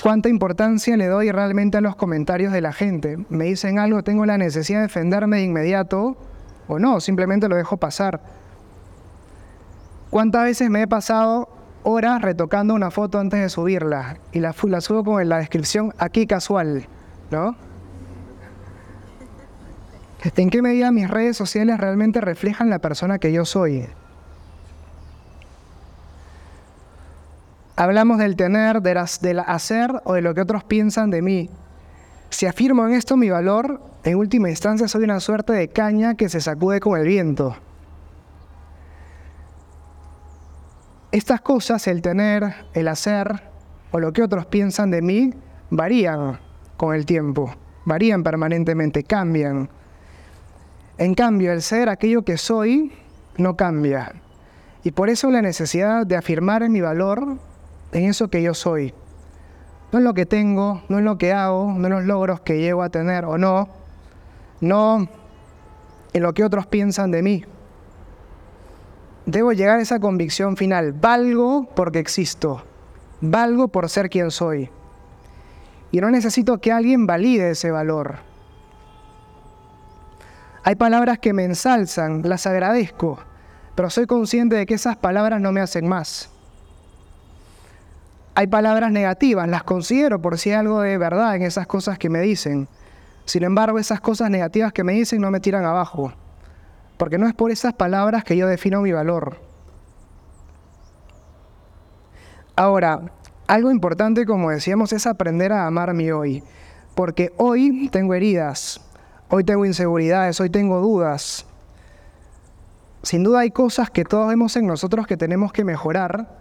¿Cuánta 0.00 0.28
importancia 0.28 0.96
le 0.96 1.06
doy 1.08 1.32
realmente 1.32 1.78
a 1.78 1.80
los 1.80 1.96
comentarios 1.96 2.52
de 2.52 2.60
la 2.60 2.72
gente? 2.72 3.18
¿Me 3.30 3.46
dicen 3.46 3.80
algo, 3.80 4.04
tengo 4.04 4.26
la 4.26 4.38
necesidad 4.38 4.78
de 4.78 4.86
defenderme 4.86 5.38
de 5.38 5.42
inmediato 5.42 6.16
o 6.68 6.78
no, 6.78 7.00
simplemente 7.00 7.48
lo 7.48 7.56
dejo 7.56 7.76
pasar. 7.76 8.20
¿Cuántas 10.10 10.44
veces 10.44 10.70
me 10.70 10.82
he 10.82 10.86
pasado 10.86 11.48
horas 11.82 12.22
retocando 12.22 12.74
una 12.74 12.90
foto 12.90 13.18
antes 13.18 13.40
de 13.40 13.48
subirla 13.48 14.18
y 14.32 14.40
la, 14.40 14.54
la 14.62 14.80
subo 14.80 15.04
con 15.04 15.28
la 15.28 15.38
descripción 15.38 15.92
aquí 15.98 16.26
casual, 16.26 16.86
¿no? 17.30 17.56
¿En 20.36 20.50
qué 20.50 20.62
medida 20.62 20.90
mis 20.90 21.08
redes 21.08 21.36
sociales 21.36 21.78
realmente 21.78 22.20
reflejan 22.20 22.70
la 22.70 22.80
persona 22.80 23.18
que 23.18 23.32
yo 23.32 23.44
soy? 23.44 23.86
Hablamos 27.76 28.18
del 28.18 28.34
tener, 28.34 28.82
del 28.82 29.38
hacer 29.46 30.02
o 30.04 30.14
de 30.14 30.22
lo 30.22 30.34
que 30.34 30.40
otros 30.40 30.64
piensan 30.64 31.10
de 31.10 31.22
mí. 31.22 31.50
Si 32.30 32.46
afirmo 32.46 32.86
en 32.86 32.92
esto 32.92 33.16
mi 33.16 33.30
valor, 33.30 33.80
en 34.04 34.16
última 34.16 34.50
instancia 34.50 34.86
soy 34.86 35.04
una 35.04 35.20
suerte 35.20 35.52
de 35.52 35.68
caña 35.68 36.14
que 36.14 36.28
se 36.28 36.40
sacude 36.40 36.80
con 36.80 36.98
el 36.98 37.06
viento. 37.06 37.56
Estas 41.10 41.40
cosas, 41.40 41.86
el 41.86 42.02
tener, 42.02 42.54
el 42.74 42.86
hacer 42.86 43.42
o 43.90 43.98
lo 43.98 44.12
que 44.12 44.22
otros 44.22 44.44
piensan 44.46 44.90
de 44.90 45.00
mí, 45.00 45.32
varían 45.70 46.38
con 46.76 46.94
el 46.94 47.06
tiempo, 47.06 47.54
varían 47.86 48.22
permanentemente, 48.22 49.04
cambian. 49.04 49.70
En 50.98 51.14
cambio, 51.14 51.52
el 51.52 51.62
ser 51.62 51.88
aquello 51.88 52.22
que 52.22 52.36
soy 52.36 52.92
no 53.38 53.56
cambia. 53.56 54.12
Y 54.84 54.90
por 54.90 55.08
eso 55.08 55.30
la 55.30 55.40
necesidad 55.40 56.06
de 56.06 56.16
afirmar 56.16 56.68
mi 56.68 56.82
valor 56.82 57.38
en 57.92 58.04
eso 58.04 58.28
que 58.28 58.42
yo 58.42 58.52
soy. 58.52 58.92
No 59.90 59.98
en 59.98 60.04
lo 60.04 60.12
que 60.12 60.26
tengo, 60.26 60.82
no 60.88 60.98
en 60.98 61.04
lo 61.04 61.16
que 61.16 61.32
hago, 61.32 61.72
no 61.72 61.86
en 61.86 61.92
los 61.92 62.04
logros 62.04 62.40
que 62.40 62.58
llego 62.58 62.82
a 62.82 62.90
tener 62.90 63.24
o 63.24 63.38
no, 63.38 63.68
no 64.60 65.08
en 66.12 66.22
lo 66.22 66.34
que 66.34 66.44
otros 66.44 66.66
piensan 66.66 67.10
de 67.10 67.22
mí. 67.22 67.44
Debo 69.24 69.52
llegar 69.52 69.78
a 69.78 69.82
esa 69.82 69.98
convicción 69.98 70.56
final. 70.56 70.92
Valgo 70.92 71.68
porque 71.74 71.98
existo. 71.98 72.62
Valgo 73.20 73.68
por 73.68 73.88
ser 73.88 74.10
quien 74.10 74.30
soy. 74.30 74.70
Y 75.90 76.00
no 76.00 76.10
necesito 76.10 76.58
que 76.58 76.72
alguien 76.72 77.06
valide 77.06 77.50
ese 77.50 77.70
valor. 77.70 78.16
Hay 80.64 80.76
palabras 80.76 81.18
que 81.18 81.32
me 81.32 81.44
ensalzan, 81.44 82.22
las 82.24 82.46
agradezco, 82.46 83.20
pero 83.74 83.88
soy 83.88 84.06
consciente 84.06 84.56
de 84.56 84.66
que 84.66 84.74
esas 84.74 84.98
palabras 84.98 85.40
no 85.40 85.50
me 85.50 85.62
hacen 85.62 85.88
más 85.88 86.30
hay 88.38 88.46
palabras 88.46 88.92
negativas, 88.92 89.48
las 89.48 89.64
considero 89.64 90.22
por 90.22 90.38
si 90.38 90.50
hay 90.50 90.58
algo 90.58 90.80
de 90.80 90.96
verdad 90.96 91.34
en 91.34 91.42
esas 91.42 91.66
cosas 91.66 91.98
que 91.98 92.08
me 92.08 92.20
dicen. 92.20 92.68
Sin 93.24 93.42
embargo, 93.42 93.80
esas 93.80 94.00
cosas 94.00 94.30
negativas 94.30 94.72
que 94.72 94.84
me 94.84 94.92
dicen 94.92 95.20
no 95.20 95.32
me 95.32 95.40
tiran 95.40 95.64
abajo, 95.64 96.12
porque 96.98 97.18
no 97.18 97.26
es 97.26 97.34
por 97.34 97.50
esas 97.50 97.74
palabras 97.74 98.22
que 98.22 98.36
yo 98.36 98.46
defino 98.46 98.80
mi 98.80 98.92
valor. 98.92 99.40
Ahora, 102.54 103.10
algo 103.48 103.72
importante, 103.72 104.24
como 104.24 104.50
decíamos, 104.50 104.92
es 104.92 105.08
aprender 105.08 105.52
a 105.52 105.66
amarme 105.66 106.12
hoy, 106.12 106.44
porque 106.94 107.32
hoy 107.38 107.88
tengo 107.88 108.14
heridas, 108.14 108.80
hoy 109.30 109.42
tengo 109.42 109.66
inseguridades, 109.66 110.40
hoy 110.40 110.48
tengo 110.48 110.78
dudas. 110.78 111.44
Sin 113.02 113.24
duda 113.24 113.40
hay 113.40 113.50
cosas 113.50 113.90
que 113.90 114.04
todos 114.04 114.28
vemos 114.28 114.54
en 114.54 114.68
nosotros 114.68 115.08
que 115.08 115.16
tenemos 115.16 115.52
que 115.52 115.64
mejorar, 115.64 116.38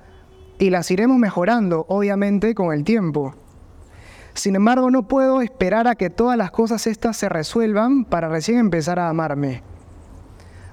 y 0.59 0.69
las 0.69 0.89
iremos 0.91 1.17
mejorando, 1.17 1.85
obviamente, 1.87 2.55
con 2.55 2.73
el 2.73 2.83
tiempo. 2.83 3.35
Sin 4.33 4.55
embargo, 4.55 4.91
no 4.91 5.07
puedo 5.07 5.41
esperar 5.41 5.87
a 5.87 5.95
que 5.95 6.09
todas 6.09 6.37
las 6.37 6.51
cosas 6.51 6.87
estas 6.87 7.17
se 7.17 7.29
resuelvan 7.29 8.05
para 8.05 8.29
recién 8.29 8.59
empezar 8.59 8.99
a 8.99 9.09
amarme. 9.09 9.63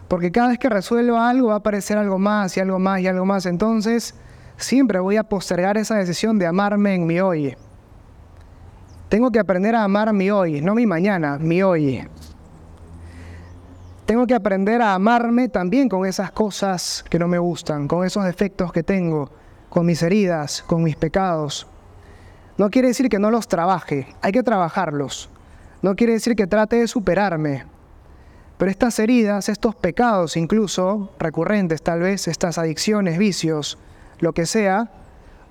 Porque 0.08 0.30
cada 0.30 0.48
vez 0.48 0.58
que 0.58 0.68
resuelva 0.68 1.28
algo 1.28 1.48
va 1.48 1.54
a 1.54 1.58
aparecer 1.58 1.96
algo 1.96 2.18
más 2.18 2.56
y 2.56 2.60
algo 2.60 2.78
más 2.78 3.00
y 3.00 3.06
algo 3.06 3.24
más. 3.24 3.46
Entonces, 3.46 4.14
siempre 4.56 4.98
voy 4.98 5.16
a 5.16 5.24
postergar 5.24 5.78
esa 5.78 5.96
decisión 5.96 6.38
de 6.38 6.46
amarme 6.46 6.94
en 6.94 7.06
mi 7.06 7.20
hoy. 7.20 7.56
Tengo 9.08 9.30
que 9.30 9.38
aprender 9.38 9.74
a 9.74 9.84
amar 9.84 10.12
mi 10.12 10.30
hoy, 10.30 10.60
no 10.60 10.74
mi 10.74 10.86
mañana, 10.86 11.38
mi 11.38 11.62
hoy. 11.62 12.06
Tengo 14.04 14.26
que 14.26 14.34
aprender 14.34 14.82
a 14.82 14.94
amarme 14.94 15.48
también 15.48 15.88
con 15.88 16.04
esas 16.04 16.30
cosas 16.32 17.02
que 17.08 17.18
no 17.18 17.28
me 17.28 17.38
gustan, 17.38 17.88
con 17.88 18.04
esos 18.04 18.24
defectos 18.24 18.72
que 18.72 18.82
tengo 18.82 19.30
con 19.74 19.86
mis 19.86 20.04
heridas, 20.04 20.62
con 20.62 20.84
mis 20.84 20.94
pecados. 20.94 21.66
No 22.56 22.70
quiere 22.70 22.88
decir 22.88 23.08
que 23.08 23.18
no 23.18 23.32
los 23.32 23.48
trabaje, 23.48 24.06
hay 24.22 24.30
que 24.30 24.44
trabajarlos. 24.44 25.28
No 25.82 25.96
quiere 25.96 26.12
decir 26.12 26.36
que 26.36 26.46
trate 26.46 26.76
de 26.76 26.86
superarme. 26.86 27.64
Pero 28.56 28.70
estas 28.70 28.96
heridas, 29.00 29.48
estos 29.48 29.74
pecados 29.74 30.36
incluso, 30.36 31.10
recurrentes 31.18 31.82
tal 31.82 32.00
vez, 32.00 32.28
estas 32.28 32.56
adicciones, 32.56 33.18
vicios, 33.18 33.76
lo 34.20 34.32
que 34.32 34.46
sea, 34.46 34.92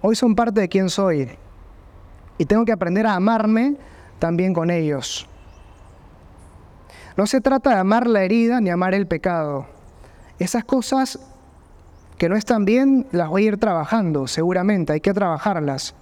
hoy 0.02 0.16
son 0.16 0.36
parte 0.36 0.62
de 0.62 0.70
quien 0.70 0.90
soy. 0.90 1.30
Y 2.38 2.46
tengo 2.46 2.64
que 2.64 2.72
aprender 2.72 3.06
a 3.06 3.16
amarme 3.16 3.76
también 4.20 4.54
con 4.54 4.72
ellos. 4.72 5.28
No 7.18 7.28
se 7.28 7.42
trata 7.42 7.72
de 7.72 7.76
amar 7.76 8.08
la 8.08 8.24
herida 8.24 8.62
ni 8.62 8.70
amar 8.70 8.94
el 8.94 9.06
pecado. 9.06 9.68
Esas 10.40 10.64
cosas 10.64 11.20
que 12.24 12.30
no 12.30 12.38
están 12.38 12.64
bien, 12.64 13.06
las 13.12 13.28
voy 13.28 13.44
a 13.44 13.48
ir 13.50 13.58
trabajando, 13.58 14.28
seguramente, 14.28 14.94
hay 14.94 15.02
que 15.02 15.14
trabajarlas. 15.14 15.94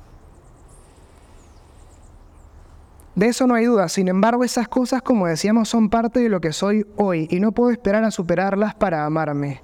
De 3.15 3.25
eso 3.25 3.47
no 3.47 3.55
hay 3.55 3.65
duda, 3.65 3.89
sin 3.89 4.07
embargo 4.07 4.43
esas 4.43 4.67
cosas, 4.67 5.01
como 5.01 5.25
decíamos, 5.25 5.69
son 5.69 5.89
parte 5.89 6.19
de 6.19 6.29
lo 6.29 6.39
que 6.39 6.53
soy 6.53 6.85
hoy 6.95 7.27
y 7.31 7.39
no 7.39 7.53
puedo 7.53 7.71
esperar 7.71 8.03
a 8.03 8.11
superarlas 8.11 8.75
para 8.75 9.03
amarme. 9.03 9.63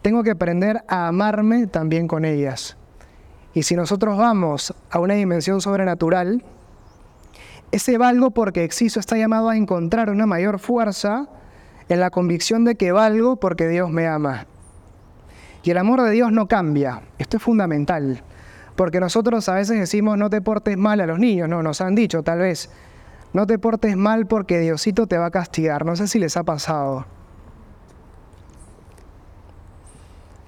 Tengo 0.00 0.22
que 0.22 0.30
aprender 0.30 0.82
a 0.88 1.08
amarme 1.08 1.66
también 1.66 2.08
con 2.08 2.24
ellas. 2.24 2.78
Y 3.52 3.64
si 3.64 3.76
nosotros 3.76 4.16
vamos 4.16 4.74
a 4.90 5.00
una 5.00 5.12
dimensión 5.12 5.60
sobrenatural, 5.60 6.42
ese 7.72 7.98
valgo 7.98 8.30
porque 8.30 8.64
existo 8.64 9.00
está 9.00 9.18
llamado 9.18 9.50
a 9.50 9.56
encontrar 9.58 10.08
una 10.08 10.24
mayor 10.24 10.60
fuerza 10.60 11.28
en 11.90 12.00
la 12.00 12.08
convicción 12.08 12.64
de 12.64 12.76
que 12.76 12.90
valgo 12.90 13.36
porque 13.36 13.68
Dios 13.68 13.90
me 13.90 14.06
ama. 14.06 14.46
Y 15.62 15.70
el 15.70 15.78
amor 15.78 16.02
de 16.02 16.10
Dios 16.10 16.32
no 16.32 16.48
cambia. 16.48 17.02
Esto 17.18 17.36
es 17.36 17.42
fundamental. 17.42 18.22
Porque 18.76 19.00
nosotros 19.00 19.48
a 19.48 19.54
veces 19.54 19.78
decimos 19.78 20.16
no 20.16 20.30
te 20.30 20.40
portes 20.40 20.76
mal 20.76 21.00
a 21.00 21.06
los 21.06 21.18
niños. 21.18 21.48
No, 21.48 21.62
nos 21.62 21.80
han 21.80 21.94
dicho 21.94 22.22
tal 22.22 22.38
vez. 22.38 22.70
No 23.32 23.46
te 23.46 23.58
portes 23.58 23.96
mal 23.96 24.26
porque 24.26 24.58
Diosito 24.58 25.06
te 25.06 25.18
va 25.18 25.26
a 25.26 25.30
castigar. 25.30 25.84
No 25.84 25.96
sé 25.96 26.08
si 26.08 26.18
les 26.18 26.36
ha 26.36 26.44
pasado. 26.44 27.06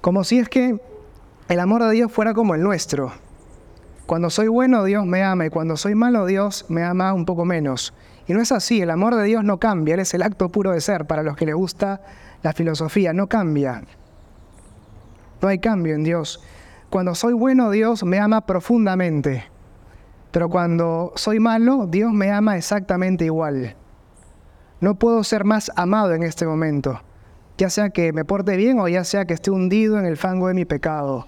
Como 0.01 0.23
si 0.23 0.39
es 0.39 0.49
que 0.49 0.79
el 1.47 1.59
amor 1.59 1.83
de 1.83 1.91
Dios 1.91 2.11
fuera 2.11 2.33
como 2.33 2.55
el 2.55 2.61
nuestro. 2.61 3.13
Cuando 4.05 4.29
soy 4.29 4.47
bueno, 4.47 4.83
Dios 4.83 5.05
me 5.05 5.23
ama 5.23 5.45
y 5.45 5.49
cuando 5.49 5.77
soy 5.77 5.95
malo, 5.95 6.25
Dios 6.25 6.65
me 6.67 6.83
ama 6.83 7.13
un 7.13 7.25
poco 7.25 7.45
menos. 7.45 7.93
Y 8.27 8.33
no 8.33 8.41
es 8.41 8.51
así, 8.51 8.81
el 8.81 8.89
amor 8.89 9.15
de 9.15 9.23
Dios 9.23 9.43
no 9.43 9.59
cambia, 9.59 9.93
Él 9.93 10.01
es 10.01 10.13
el 10.13 10.23
acto 10.23 10.49
puro 10.49 10.71
de 10.71 10.81
ser 10.81 11.05
para 11.05 11.23
los 11.23 11.37
que 11.37 11.45
les 11.45 11.55
gusta 11.55 12.01
la 12.41 12.53
filosofía, 12.53 13.13
no 13.13 13.27
cambia. 13.27 13.83
No 15.43 15.49
hay 15.49 15.59
cambio 15.59 15.93
en 15.93 16.05
Dios. 16.05 16.41
Cuando 16.89 17.15
soy 17.15 17.33
bueno, 17.33 17.69
Dios 17.69 18.05
me 18.05 18.17
ama 18.17 18.45
profundamente. 18.45 19.43
Pero 20.31 20.47
cuando 20.47 21.11
soy 21.17 21.41
malo, 21.41 21.85
Dios 21.85 22.13
me 22.13 22.31
ama 22.31 22.55
exactamente 22.55 23.25
igual. 23.25 23.75
No 24.79 24.95
puedo 24.95 25.21
ser 25.25 25.43
más 25.43 25.69
amado 25.75 26.13
en 26.13 26.23
este 26.23 26.45
momento, 26.45 27.01
ya 27.57 27.69
sea 27.69 27.89
que 27.89 28.13
me 28.13 28.23
porte 28.23 28.55
bien 28.55 28.79
o 28.79 28.87
ya 28.87 29.03
sea 29.03 29.25
que 29.25 29.33
esté 29.33 29.51
hundido 29.51 29.99
en 29.99 30.05
el 30.05 30.15
fango 30.15 30.47
de 30.47 30.53
mi 30.53 30.63
pecado. 30.63 31.27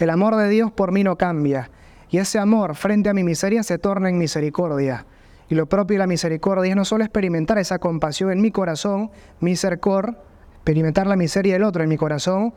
El 0.00 0.10
amor 0.10 0.34
de 0.34 0.48
Dios 0.48 0.72
por 0.72 0.90
mí 0.90 1.04
no 1.04 1.16
cambia, 1.16 1.70
y 2.10 2.18
ese 2.18 2.40
amor 2.40 2.74
frente 2.74 3.08
a 3.08 3.14
mi 3.14 3.22
miseria 3.22 3.62
se 3.62 3.78
torna 3.78 4.08
en 4.08 4.18
misericordia. 4.18 5.06
Y 5.48 5.54
lo 5.54 5.66
propio 5.66 5.94
de 5.94 6.00
la 6.00 6.06
misericordia 6.08 6.70
es 6.70 6.76
no 6.76 6.84
solo 6.84 7.04
experimentar 7.04 7.58
esa 7.58 7.78
compasión 7.78 8.32
en 8.32 8.40
mi 8.40 8.50
corazón, 8.50 9.12
misercor, 9.38 10.18
experimentar 10.54 11.06
la 11.06 11.14
miseria 11.14 11.52
del 11.52 11.62
otro 11.62 11.84
en 11.84 11.88
mi 11.88 11.96
corazón, 11.96 12.52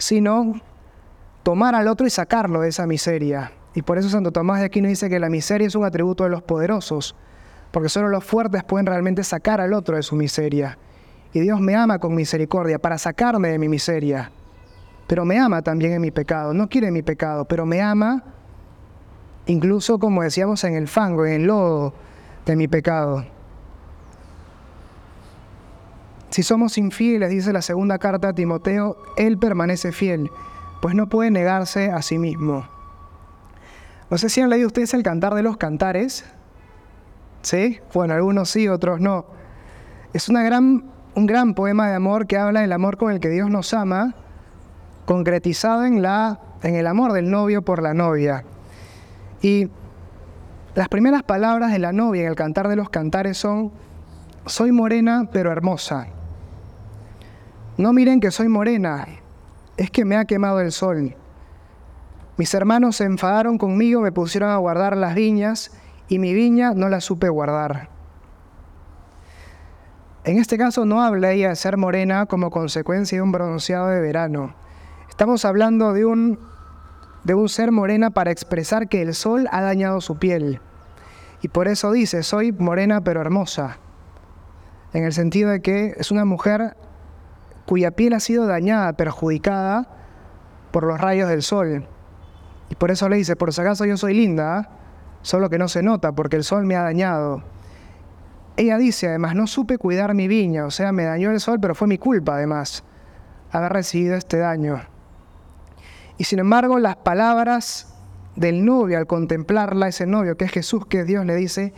sino 0.00 0.60
tomar 1.42 1.74
al 1.74 1.88
otro 1.88 2.06
y 2.06 2.10
sacarlo 2.10 2.62
de 2.62 2.70
esa 2.70 2.86
miseria. 2.86 3.52
Y 3.74 3.82
por 3.82 3.98
eso 3.98 4.08
Santo 4.08 4.32
Tomás 4.32 4.60
de 4.60 4.66
Aquino 4.66 4.88
dice 4.88 5.08
que 5.08 5.20
la 5.20 5.28
miseria 5.28 5.66
es 5.66 5.74
un 5.74 5.84
atributo 5.84 6.24
de 6.24 6.30
los 6.30 6.42
poderosos, 6.42 7.14
porque 7.70 7.88
solo 7.88 8.08
los 8.08 8.24
fuertes 8.24 8.64
pueden 8.64 8.86
realmente 8.86 9.22
sacar 9.22 9.60
al 9.60 9.72
otro 9.72 9.96
de 9.96 10.02
su 10.02 10.16
miseria. 10.16 10.76
Y 11.32 11.40
Dios 11.40 11.60
me 11.60 11.76
ama 11.76 11.98
con 11.98 12.14
misericordia 12.14 12.78
para 12.78 12.98
sacarme 12.98 13.50
de 13.50 13.58
mi 13.58 13.68
miseria, 13.68 14.32
pero 15.06 15.24
me 15.24 15.38
ama 15.38 15.62
también 15.62 15.92
en 15.92 16.00
mi 16.00 16.10
pecado. 16.10 16.52
No 16.52 16.68
quiere 16.68 16.90
mi 16.90 17.02
pecado, 17.02 17.44
pero 17.44 17.64
me 17.66 17.80
ama 17.80 18.24
incluso 19.46 19.98
como 19.98 20.22
decíamos 20.22 20.64
en 20.64 20.74
el 20.74 20.88
fango, 20.88 21.26
en 21.26 21.32
el 21.34 21.46
lodo 21.46 21.92
de 22.46 22.56
mi 22.56 22.68
pecado. 22.68 23.24
Si 26.30 26.44
somos 26.44 26.78
infieles, 26.78 27.30
dice 27.30 27.52
la 27.52 27.60
segunda 27.60 27.98
carta 27.98 28.28
a 28.28 28.32
Timoteo, 28.32 28.96
Él 29.16 29.36
permanece 29.36 29.90
fiel, 29.90 30.30
pues 30.80 30.94
no 30.94 31.08
puede 31.08 31.30
negarse 31.32 31.90
a 31.90 32.02
sí 32.02 32.18
mismo. 32.18 32.68
No 34.10 34.18
sé 34.18 34.28
si 34.28 34.40
han 34.40 34.50
leído 34.50 34.68
ustedes 34.68 34.94
el 34.94 35.02
Cantar 35.02 35.34
de 35.34 35.42
los 35.42 35.56
Cantares. 35.56 36.24
¿Sí? 37.42 37.80
Bueno, 37.94 38.14
algunos 38.14 38.48
sí, 38.48 38.68
otros 38.68 39.00
no. 39.00 39.26
Es 40.12 40.28
un 40.28 41.26
gran 41.26 41.54
poema 41.54 41.88
de 41.88 41.94
amor 41.94 42.26
que 42.26 42.36
habla 42.36 42.60
del 42.60 42.72
amor 42.72 42.96
con 42.96 43.12
el 43.12 43.20
que 43.20 43.28
Dios 43.28 43.50
nos 43.50 43.74
ama, 43.74 44.14
concretizado 45.06 45.84
en, 45.84 46.00
la, 46.00 46.40
en 46.62 46.76
el 46.76 46.86
amor 46.86 47.12
del 47.12 47.30
novio 47.30 47.62
por 47.62 47.82
la 47.82 47.94
novia. 47.94 48.44
Y 49.42 49.68
las 50.76 50.88
primeras 50.88 51.24
palabras 51.24 51.72
de 51.72 51.80
la 51.80 51.92
novia 51.92 52.22
en 52.22 52.28
el 52.28 52.36
Cantar 52.36 52.68
de 52.68 52.76
los 52.76 52.88
Cantares 52.88 53.36
son, 53.36 53.72
soy 54.46 54.70
morena 54.70 55.28
pero 55.32 55.50
hermosa. 55.50 56.06
No 57.80 57.94
miren 57.94 58.20
que 58.20 58.30
soy 58.30 58.48
morena, 58.48 59.06
es 59.78 59.90
que 59.90 60.04
me 60.04 60.14
ha 60.14 60.26
quemado 60.26 60.60
el 60.60 60.70
sol. 60.70 61.16
Mis 62.36 62.52
hermanos 62.52 62.96
se 62.96 63.04
enfadaron 63.04 63.56
conmigo, 63.56 64.02
me 64.02 64.12
pusieron 64.12 64.50
a 64.50 64.58
guardar 64.58 64.98
las 64.98 65.14
viñas 65.14 65.70
y 66.06 66.18
mi 66.18 66.34
viña 66.34 66.74
no 66.74 66.90
la 66.90 67.00
supe 67.00 67.30
guardar. 67.30 67.88
En 70.24 70.36
este 70.36 70.58
caso 70.58 70.84
no 70.84 71.02
habla 71.02 71.28
de 71.28 71.56
ser 71.56 71.78
morena 71.78 72.26
como 72.26 72.50
consecuencia 72.50 73.16
de 73.16 73.22
un 73.22 73.32
bronceado 73.32 73.88
de 73.88 74.02
verano. 74.02 74.54
Estamos 75.08 75.46
hablando 75.46 75.94
de 75.94 76.04
un, 76.04 76.38
de 77.24 77.32
un 77.32 77.48
ser 77.48 77.72
morena 77.72 78.10
para 78.10 78.30
expresar 78.30 78.90
que 78.90 79.00
el 79.00 79.14
sol 79.14 79.48
ha 79.52 79.62
dañado 79.62 80.02
su 80.02 80.18
piel. 80.18 80.60
Y 81.40 81.48
por 81.48 81.66
eso 81.66 81.92
dice, 81.92 82.24
soy 82.24 82.52
morena 82.52 83.00
pero 83.00 83.22
hermosa. 83.22 83.78
En 84.92 85.04
el 85.04 85.14
sentido 85.14 85.48
de 85.48 85.62
que 85.62 85.94
es 85.96 86.10
una 86.10 86.26
mujer 86.26 86.76
cuya 87.70 87.92
piel 87.92 88.14
ha 88.14 88.18
sido 88.18 88.48
dañada, 88.48 88.94
perjudicada 88.94 89.86
por 90.72 90.82
los 90.82 91.00
rayos 91.00 91.28
del 91.28 91.40
sol. 91.40 91.86
Y 92.68 92.74
por 92.74 92.90
eso 92.90 93.08
le 93.08 93.14
dice, 93.14 93.36
por 93.36 93.52
si 93.52 93.60
acaso 93.60 93.84
yo 93.84 93.96
soy 93.96 94.12
linda, 94.12 94.70
solo 95.22 95.48
que 95.48 95.56
no 95.56 95.68
se 95.68 95.80
nota 95.80 96.10
porque 96.10 96.34
el 96.34 96.42
sol 96.42 96.66
me 96.66 96.74
ha 96.74 96.82
dañado. 96.82 97.44
Ella 98.56 98.76
dice, 98.76 99.06
además, 99.06 99.36
no 99.36 99.46
supe 99.46 99.78
cuidar 99.78 100.14
mi 100.14 100.26
viña, 100.26 100.66
o 100.66 100.72
sea, 100.72 100.90
me 100.90 101.04
dañó 101.04 101.30
el 101.30 101.38
sol, 101.38 101.60
pero 101.60 101.76
fue 101.76 101.86
mi 101.86 101.96
culpa, 101.96 102.34
además, 102.34 102.82
haber 103.52 103.72
recibido 103.72 104.16
este 104.16 104.38
daño. 104.38 104.80
Y 106.18 106.24
sin 106.24 106.40
embargo, 106.40 106.80
las 106.80 106.96
palabras 106.96 107.94
del 108.34 108.64
novio 108.64 108.98
al 108.98 109.06
contemplarla, 109.06 109.86
ese 109.86 110.08
novio 110.08 110.36
que 110.36 110.46
es 110.46 110.50
Jesús, 110.50 110.86
que 110.86 111.02
es 111.02 111.06
Dios, 111.06 111.24
le 111.24 111.36
dice, 111.36 111.72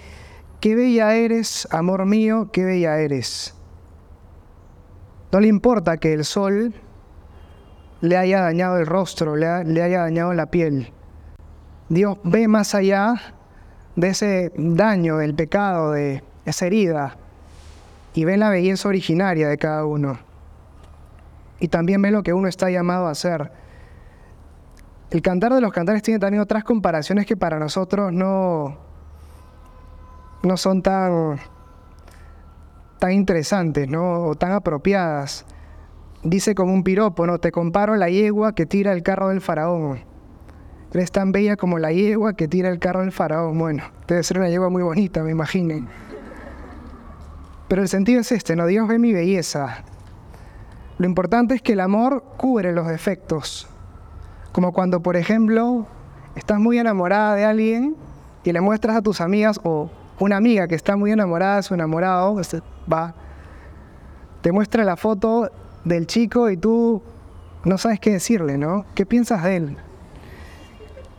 qué 0.59 0.75
bella 0.75 1.15
eres, 1.17 1.69
amor 1.71 2.07
mío, 2.07 2.49
qué 2.51 2.65
bella 2.65 2.99
eres. 2.99 3.55
No 5.33 5.41
le 5.41 5.49
importa 5.49 5.97
que 5.97 6.13
el 6.13 6.25
sol 6.27 6.75
le 8.03 8.17
haya 8.19 8.43
dañado 8.43 8.77
el 8.77 8.87
rostro, 8.87 9.35
le, 9.35 9.65
le 9.65 9.83
haya 9.83 10.01
dañado 10.01 10.35
la 10.35 10.47
piel. 10.47 10.93
Dios 11.89 12.19
ve 12.23 12.49
más 12.49 12.75
allá 12.75 13.15
de 13.97 14.09
ese 14.09 14.53
daño, 14.57 15.17
del 15.17 15.35
pecado, 15.35 15.93
de 15.93 16.23
esa 16.45 16.67
herida, 16.67 17.17
y 18.15 18.27
ve 18.27 18.37
la 18.37 18.51
belleza 18.51 18.89
originaria 18.89 19.49
de 19.49 19.57
cada 19.57 19.87
uno. 19.87 20.19
Y 21.61 21.69
también 21.69 22.03
ve 22.03 22.11
lo 22.11 22.23
que 22.23 22.35
uno 22.35 22.49
está 22.49 22.71
llamado 22.71 23.07
a 23.07 23.13
hacer. 23.13 23.51
El 25.11 25.23
cantar 25.23 25.55
de 25.55 25.61
los 25.61 25.73
cantares 25.73 26.03
tiene 26.03 26.19
también 26.19 26.43
otras 26.43 26.65
comparaciones 26.65 27.25
que 27.25 27.37
para 27.37 27.59
nosotros 27.59 28.13
no, 28.13 28.77
no 30.43 30.57
son 30.57 30.83
tan, 30.83 31.39
tan 33.03 33.11
interesantes, 33.11 33.89
¿no? 33.89 34.29
o 34.29 34.37
tan 34.37 34.53
apropiadas. 34.53 35.45
Dice 36.23 36.55
como 36.55 36.73
un 36.73 36.85
piropo, 36.85 37.27
¿no? 37.27 37.41
Te 37.41 37.51
comparo 37.51 37.97
la 37.97 38.09
yegua 38.09 38.55
que 38.55 38.65
tira 38.65 38.93
el 38.93 39.03
carro 39.03 39.31
del 39.31 39.41
faraón. 39.41 40.05
Eres 40.93 41.11
tan 41.11 41.33
bella 41.33 41.57
como 41.57 41.81
la 41.81 41.91
yegua 41.91 42.35
que 42.35 42.47
tira 42.47 42.69
el 42.69 42.79
carro 42.79 43.01
del 43.01 43.11
faraón. 43.11 43.59
Bueno, 43.59 43.83
debe 44.07 44.23
ser 44.23 44.39
una 44.39 44.49
yegua 44.51 44.71
muy 44.71 44.85
bonita, 44.85 45.25
me 45.25 45.33
imaginen. 45.33 45.89
Pero 47.67 47.83
el 47.83 47.89
sentido 47.89 48.21
es 48.21 48.31
este, 48.31 48.55
¿no? 48.55 48.67
Dios 48.67 48.87
ve 48.87 49.01
mi 49.01 49.13
belleza. 49.13 49.83
Lo 50.99 51.05
importante 51.05 51.57
es 51.57 51.61
que 51.61 51.73
el 51.73 51.81
amor 51.81 52.23
cubre 52.37 52.71
los 52.71 52.87
defectos. 52.87 53.67
Como 54.53 54.73
cuando, 54.73 55.03
por 55.03 55.17
ejemplo, 55.17 55.89
estás 56.37 56.61
muy 56.61 56.79
enamorada 56.79 57.35
de 57.35 57.47
alguien 57.47 57.97
y 58.45 58.53
le 58.53 58.61
muestras 58.61 58.95
a 58.95 59.03
tus 59.03 59.21
amigas 59.21 59.59
o 59.65 59.91
una 60.19 60.37
amiga 60.37 60.69
que 60.69 60.75
está 60.75 60.97
muy 60.97 61.13
enamorada 61.13 61.57
de 61.57 61.63
su 61.63 61.75
enamorado, 61.75 62.41
este, 62.41 62.63
va, 62.91 63.15
te 64.41 64.53
muestra 64.53 64.85
la 64.85 64.97
foto 64.97 65.51
del 65.85 66.07
chico 66.07 66.51
y 66.51 66.57
tú 66.57 67.03
no 67.65 67.79
sabes 67.79 68.01
qué 68.01 68.13
decirle, 68.13 68.59
¿no? 68.59 68.85
¿Qué 68.95 69.07
piensas 69.07 69.43
de 69.45 69.57
él? 69.57 69.77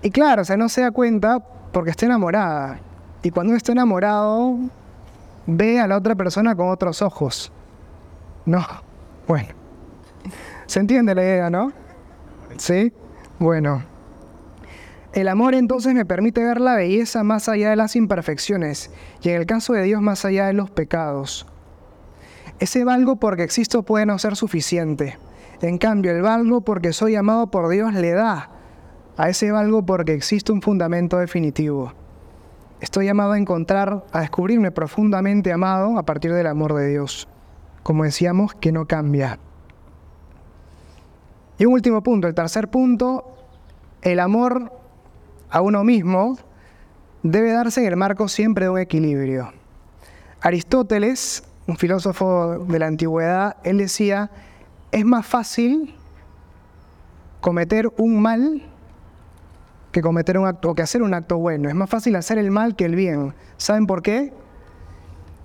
Y 0.02 0.12
claro, 0.12 0.42
o 0.42 0.46
sea, 0.46 0.58
no 0.58 0.68
se 0.70 0.82
da 0.82 0.92
cuenta 0.92 1.40
porque 1.72 1.90
está 1.92 2.06
enamorada. 2.06 2.80
Y 3.24 3.32
cuando 3.32 3.52
uno 3.52 3.58
está 3.58 3.72
enamorado, 3.72 4.58
ve 5.48 5.80
a 5.80 5.88
la 5.88 5.98
otra 5.98 6.16
persona 6.16 6.56
con 6.56 6.70
otros 6.70 7.02
ojos. 7.02 7.52
No, 8.46 8.66
bueno. 9.28 9.50
¿Se 10.66 10.80
entiende 10.80 11.16
la 11.16 11.24
idea, 11.24 11.50
no? 11.50 11.72
¿Sí? 12.58 12.94
Bueno. 13.40 13.93
El 15.14 15.28
amor 15.28 15.54
entonces 15.54 15.94
me 15.94 16.06
permite 16.06 16.44
ver 16.44 16.60
la 16.60 16.76
belleza 16.76 17.24
más 17.24 17.48
allá 17.48 17.70
de 17.70 17.76
las 17.76 17.96
imperfecciones 17.96 18.90
y 19.22 19.30
en 19.30 19.36
el 19.36 19.46
caso 19.46 19.74
de 19.74 19.84
Dios 19.84 20.02
más 20.02 20.26
allá 20.26 20.48
de 20.48 20.54
los 20.54 20.72
pecados. 20.72 21.46
Ese 22.60 22.84
valgo 22.84 23.18
porque 23.18 23.44
existo 23.44 23.84
puede 23.84 24.08
no 24.08 24.18
ser 24.18 24.36
suficiente. 24.36 25.20
En 25.62 25.78
cambio, 25.78 26.12
el 26.12 26.24
valgo 26.24 26.62
porque 26.62 26.94
soy 26.94 27.16
amado 27.16 27.52
por 27.52 27.70
Dios 27.70 27.94
le 27.94 28.12
da 28.12 28.50
a 29.16 29.30
ese 29.30 29.52
valgo 29.52 29.86
porque 29.86 30.14
existe 30.14 30.52
un 30.52 30.64
fundamento 30.64 31.20
definitivo. 31.20 31.94
Estoy 32.82 33.06
llamado 33.06 33.34
a 33.34 33.38
encontrar, 33.38 34.04
a 34.12 34.22
descubrirme 34.22 34.72
profundamente 34.72 35.54
amado 35.54 36.00
a 36.00 36.04
partir 36.04 36.34
del 36.34 36.48
amor 36.48 36.74
de 36.74 36.90
Dios. 36.90 37.28
Como 37.84 38.04
decíamos, 38.04 38.56
que 38.56 38.72
no 38.72 38.88
cambia. 38.88 39.38
Y 41.60 41.66
un 41.66 41.74
último 41.74 42.02
punto, 42.02 42.28
el 42.28 42.34
tercer 42.34 42.70
punto, 42.70 43.36
el 44.02 44.20
amor 44.20 44.83
a 45.54 45.62
uno 45.62 45.84
mismo 45.84 46.36
debe 47.22 47.52
darse 47.52 47.82
en 47.82 47.88
el 47.88 47.96
marco 47.96 48.28
siempre 48.28 48.66
de 48.66 48.72
un 48.72 48.80
equilibrio. 48.80 49.54
Aristóteles, 50.42 51.44
un 51.68 51.78
filósofo 51.78 52.66
de 52.68 52.80
la 52.80 52.88
antigüedad, 52.88 53.58
él 53.64 53.78
decía, 53.78 54.32
es 54.92 55.06
más 55.06 55.28
fácil 55.28 55.96
cometer 57.40 57.88
un 57.98 58.20
mal 58.20 58.64
que 59.92 60.02
cometer 60.02 60.40
un 60.40 60.48
acto 60.48 60.72
o 60.72 60.74
que 60.74 60.82
hacer 60.82 61.04
un 61.04 61.14
acto 61.14 61.38
bueno. 61.38 61.70
Es 61.70 61.76
más 61.76 61.90
fácil 61.90 62.16
hacer 62.16 62.40
el 62.40 62.50
mal 62.50 62.76
que 62.76 62.86
el 62.86 62.96
bien. 62.96 63.36
¿Saben 63.58 63.86
por 63.86 64.02
qué? 64.02 64.34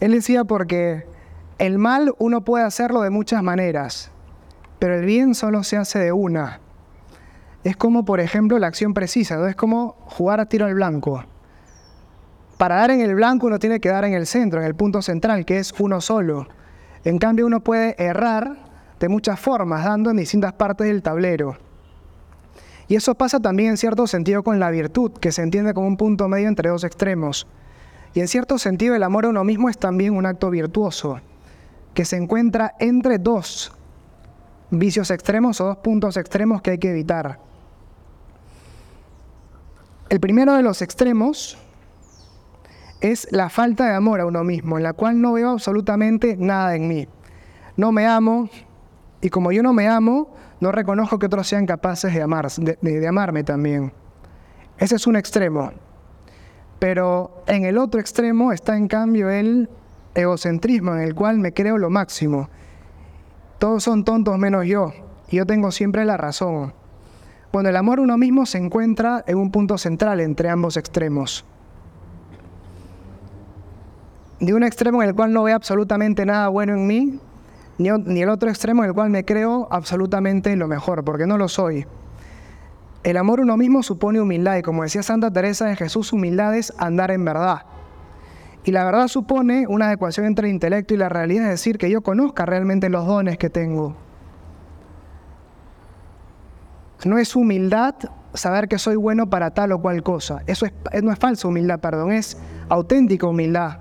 Él 0.00 0.12
decía 0.12 0.44
porque 0.44 1.04
el 1.58 1.76
mal 1.76 2.14
uno 2.18 2.40
puede 2.46 2.64
hacerlo 2.64 3.02
de 3.02 3.10
muchas 3.10 3.42
maneras, 3.42 4.10
pero 4.78 4.94
el 4.94 5.04
bien 5.04 5.34
solo 5.34 5.64
se 5.64 5.76
hace 5.76 5.98
de 5.98 6.12
una. 6.12 6.60
Es 7.64 7.76
como, 7.76 8.04
por 8.04 8.20
ejemplo, 8.20 8.58
la 8.58 8.68
acción 8.68 8.94
precisa, 8.94 9.36
¿no? 9.36 9.46
es 9.46 9.56
como 9.56 9.96
jugar 10.00 10.40
a 10.40 10.46
tiro 10.46 10.66
al 10.66 10.74
blanco. 10.74 11.24
Para 12.56 12.76
dar 12.76 12.90
en 12.90 13.00
el 13.00 13.14
blanco 13.14 13.46
uno 13.46 13.58
tiene 13.58 13.80
que 13.80 13.88
dar 13.88 14.04
en 14.04 14.14
el 14.14 14.26
centro, 14.26 14.60
en 14.60 14.66
el 14.66 14.74
punto 14.74 15.02
central, 15.02 15.44
que 15.44 15.58
es 15.58 15.72
uno 15.78 16.00
solo. 16.00 16.48
En 17.04 17.18
cambio 17.18 17.46
uno 17.46 17.60
puede 17.60 17.94
errar 18.02 18.56
de 18.98 19.08
muchas 19.08 19.38
formas, 19.38 19.84
dando 19.84 20.10
en 20.10 20.16
distintas 20.16 20.52
partes 20.54 20.86
del 20.86 21.02
tablero. 21.02 21.56
Y 22.88 22.96
eso 22.96 23.14
pasa 23.14 23.38
también 23.38 23.70
en 23.70 23.76
cierto 23.76 24.06
sentido 24.06 24.42
con 24.42 24.58
la 24.58 24.70
virtud, 24.70 25.12
que 25.12 25.30
se 25.30 25.42
entiende 25.42 25.74
como 25.74 25.86
un 25.86 25.96
punto 25.96 26.26
medio 26.26 26.48
entre 26.48 26.70
dos 26.70 26.84
extremos. 26.84 27.46
Y 28.14 28.20
en 28.20 28.28
cierto 28.28 28.58
sentido 28.58 28.94
el 28.94 29.02
amor 29.02 29.26
a 29.26 29.28
uno 29.28 29.44
mismo 29.44 29.68
es 29.68 29.78
también 29.78 30.16
un 30.16 30.26
acto 30.26 30.50
virtuoso, 30.50 31.20
que 31.94 32.04
se 32.04 32.16
encuentra 32.16 32.74
entre 32.80 33.18
dos 33.18 33.72
vicios 34.70 35.10
extremos 35.10 35.60
o 35.60 35.66
dos 35.66 35.76
puntos 35.78 36.16
extremos 36.16 36.62
que 36.62 36.72
hay 36.72 36.78
que 36.78 36.90
evitar. 36.90 37.40
El 40.08 40.20
primero 40.20 40.54
de 40.54 40.62
los 40.62 40.80
extremos 40.80 41.58
es 43.00 43.28
la 43.30 43.48
falta 43.48 43.86
de 43.86 43.94
amor 43.94 44.20
a 44.20 44.26
uno 44.26 44.42
mismo, 44.44 44.78
en 44.78 44.82
la 44.82 44.92
cual 44.92 45.20
no 45.20 45.34
veo 45.34 45.50
absolutamente 45.50 46.36
nada 46.36 46.74
en 46.74 46.88
mí. 46.88 47.08
No 47.76 47.92
me 47.92 48.06
amo 48.06 48.48
y 49.20 49.30
como 49.30 49.52
yo 49.52 49.62
no 49.62 49.72
me 49.72 49.88
amo, 49.88 50.34
no 50.60 50.72
reconozco 50.72 51.18
que 51.18 51.26
otros 51.26 51.46
sean 51.46 51.66
capaces 51.66 52.12
de, 52.12 52.22
amar, 52.22 52.50
de, 52.50 53.08
amarme 53.08 53.44
también. 53.44 53.92
Ese 54.78 54.96
es 54.96 55.06
un 55.06 55.16
extremo. 55.16 55.72
Pero 56.78 57.42
en 57.46 57.64
el 57.64 57.78
otro 57.78 58.00
extremo 58.00 58.52
está 58.52 58.76
en 58.76 58.88
cambio 58.88 59.30
el 59.30 59.68
egocentrismo, 60.14 60.94
en 60.94 61.02
el 61.02 61.14
cual 61.14 61.38
me 61.38 61.52
creo 61.52 61.78
lo 61.78 61.90
máximo. 61.90 62.48
Todos 63.58 63.82
son 63.82 64.04
tontos 64.04 64.38
menos 64.38 64.66
yo, 64.66 64.92
y 65.28 65.36
yo 65.36 65.46
tengo 65.46 65.72
siempre 65.72 66.04
la 66.04 66.16
razón. 66.16 66.72
Bueno, 67.52 67.70
el 67.70 67.76
amor 67.76 67.98
uno 67.98 68.16
mismo 68.16 68.46
se 68.46 68.58
encuentra 68.58 69.24
en 69.26 69.36
un 69.36 69.50
punto 69.50 69.78
central 69.78 70.20
entre 70.20 70.48
ambos 70.48 70.76
extremos. 70.76 71.44
De 74.38 74.54
un 74.54 74.62
extremo 74.62 75.02
en 75.02 75.08
el 75.08 75.14
cual 75.16 75.32
no 75.32 75.42
veo 75.42 75.56
absolutamente 75.56 76.24
nada 76.24 76.46
bueno 76.48 76.74
en 76.74 76.86
mí, 76.86 77.18
ni, 77.78 78.20
el 78.20 78.28
otro 78.28 78.48
extremo 78.48 78.84
en 78.84 78.90
el 78.90 78.94
cual 78.94 79.10
me 79.10 79.24
creo 79.24 79.66
absolutamente 79.72 80.54
lo 80.54 80.68
mejor, 80.68 81.02
porque 81.02 81.26
no 81.26 81.36
lo 81.36 81.48
soy. 81.48 81.84
El 83.02 83.16
amor 83.16 83.40
uno 83.40 83.56
mismo 83.56 83.82
supone 83.82 84.20
humildad 84.20 84.56
y 84.56 84.62
como 84.62 84.84
decía 84.84 85.02
Santa 85.02 85.32
Teresa 85.32 85.66
de 85.66 85.74
Jesús, 85.74 86.12
humildad 86.12 86.54
es 86.56 86.72
andar 86.78 87.10
en 87.10 87.24
verdad. 87.24 87.62
Y 88.68 88.70
la 88.70 88.84
verdad 88.84 89.08
supone 89.08 89.64
una 89.66 89.86
adecuación 89.86 90.26
entre 90.26 90.46
el 90.46 90.52
intelecto 90.52 90.92
y 90.92 90.98
la 90.98 91.08
realidad, 91.08 91.44
es 91.44 91.52
decir, 91.52 91.78
que 91.78 91.88
yo 91.88 92.02
conozca 92.02 92.44
realmente 92.44 92.90
los 92.90 93.06
dones 93.06 93.38
que 93.38 93.48
tengo. 93.48 93.96
No 97.06 97.16
es 97.16 97.34
humildad 97.34 97.94
saber 98.34 98.68
que 98.68 98.78
soy 98.78 98.96
bueno 98.96 99.30
para 99.30 99.52
tal 99.52 99.72
o 99.72 99.80
cual 99.80 100.02
cosa. 100.02 100.42
Eso 100.46 100.66
es, 100.66 100.74
no 101.02 101.10
es 101.10 101.18
falsa 101.18 101.48
humildad, 101.48 101.80
perdón, 101.80 102.12
es 102.12 102.36
auténtica 102.68 103.26
humildad. 103.26 103.78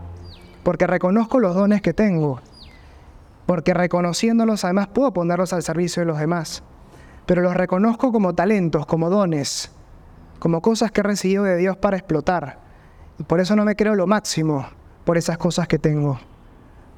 porque 0.64 0.88
reconozco 0.88 1.42
los 1.42 1.54
dones 1.54 1.82
que 1.82 1.94
tengo, 1.94 2.40
porque 3.46 3.74
reconociéndolos 3.74 4.64
además 4.64 4.88
puedo 4.88 5.12
ponerlos 5.12 5.52
al 5.52 5.64
servicio 5.64 6.00
de 6.00 6.06
los 6.06 6.18
demás, 6.18 6.64
pero 7.26 7.42
los 7.42 7.56
reconozco 7.56 8.14
como 8.14 8.36
talentos, 8.36 8.86
como 8.86 9.10
dones, 9.10 9.70
como 10.40 10.62
cosas 10.62 10.92
que 10.92 11.02
he 11.02 11.04
recibido 11.04 11.44
de 11.44 11.58
Dios 11.58 11.76
para 11.76 11.98
explotar. 11.98 12.60
Y 13.20 13.24
por 13.24 13.42
eso 13.42 13.54
no 13.58 13.66
me 13.66 13.76
creo 13.76 13.94
lo 13.94 14.08
máximo 14.08 14.77
por 15.08 15.18
esas 15.18 15.38
cosas 15.38 15.70
que 15.70 15.80
tengo, 15.80 16.20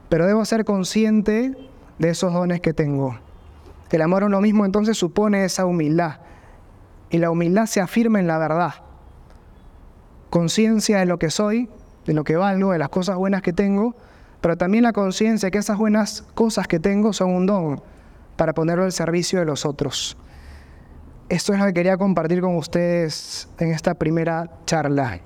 pero 0.09 0.25
debo 0.25 0.43
ser 0.43 0.65
consciente 0.65 1.55
de 1.99 2.09
esos 2.09 2.33
dones 2.33 2.59
que 2.59 2.73
tengo. 2.73 3.19
El 3.91 4.01
amor 4.01 4.23
a 4.23 4.25
uno 4.25 4.41
mismo 4.41 4.65
entonces 4.65 4.97
supone 4.97 5.45
esa 5.45 5.67
humildad, 5.67 6.15
y 7.11 7.19
la 7.19 7.29
humildad 7.29 7.67
se 7.67 7.81
afirma 7.81 8.19
en 8.19 8.25
la 8.25 8.39
verdad. 8.39 8.73
Conciencia 10.31 10.97
de 10.97 11.05
lo 11.05 11.19
que 11.19 11.29
soy, 11.29 11.69
de 12.07 12.15
lo 12.15 12.23
que 12.23 12.35
valgo, 12.35 12.71
de 12.71 12.79
las 12.79 12.89
cosas 12.89 13.15
buenas 13.15 13.43
que 13.43 13.53
tengo, 13.53 13.95
pero 14.41 14.57
también 14.57 14.85
la 14.85 14.93
conciencia 14.93 15.45
de 15.45 15.51
que 15.51 15.59
esas 15.59 15.77
buenas 15.77 16.23
cosas 16.33 16.67
que 16.67 16.79
tengo 16.79 17.13
son 17.13 17.29
un 17.29 17.45
don 17.45 17.79
para 18.37 18.53
ponerlo 18.53 18.85
al 18.85 18.91
servicio 18.91 19.37
de 19.37 19.45
los 19.45 19.67
otros. 19.67 20.17
Esto 21.29 21.53
es 21.53 21.59
lo 21.59 21.65
que 21.67 21.73
quería 21.75 21.95
compartir 21.95 22.41
con 22.41 22.55
ustedes 22.55 23.47
en 23.59 23.71
esta 23.71 23.93
primera 23.93 24.49
charla. 24.65 25.21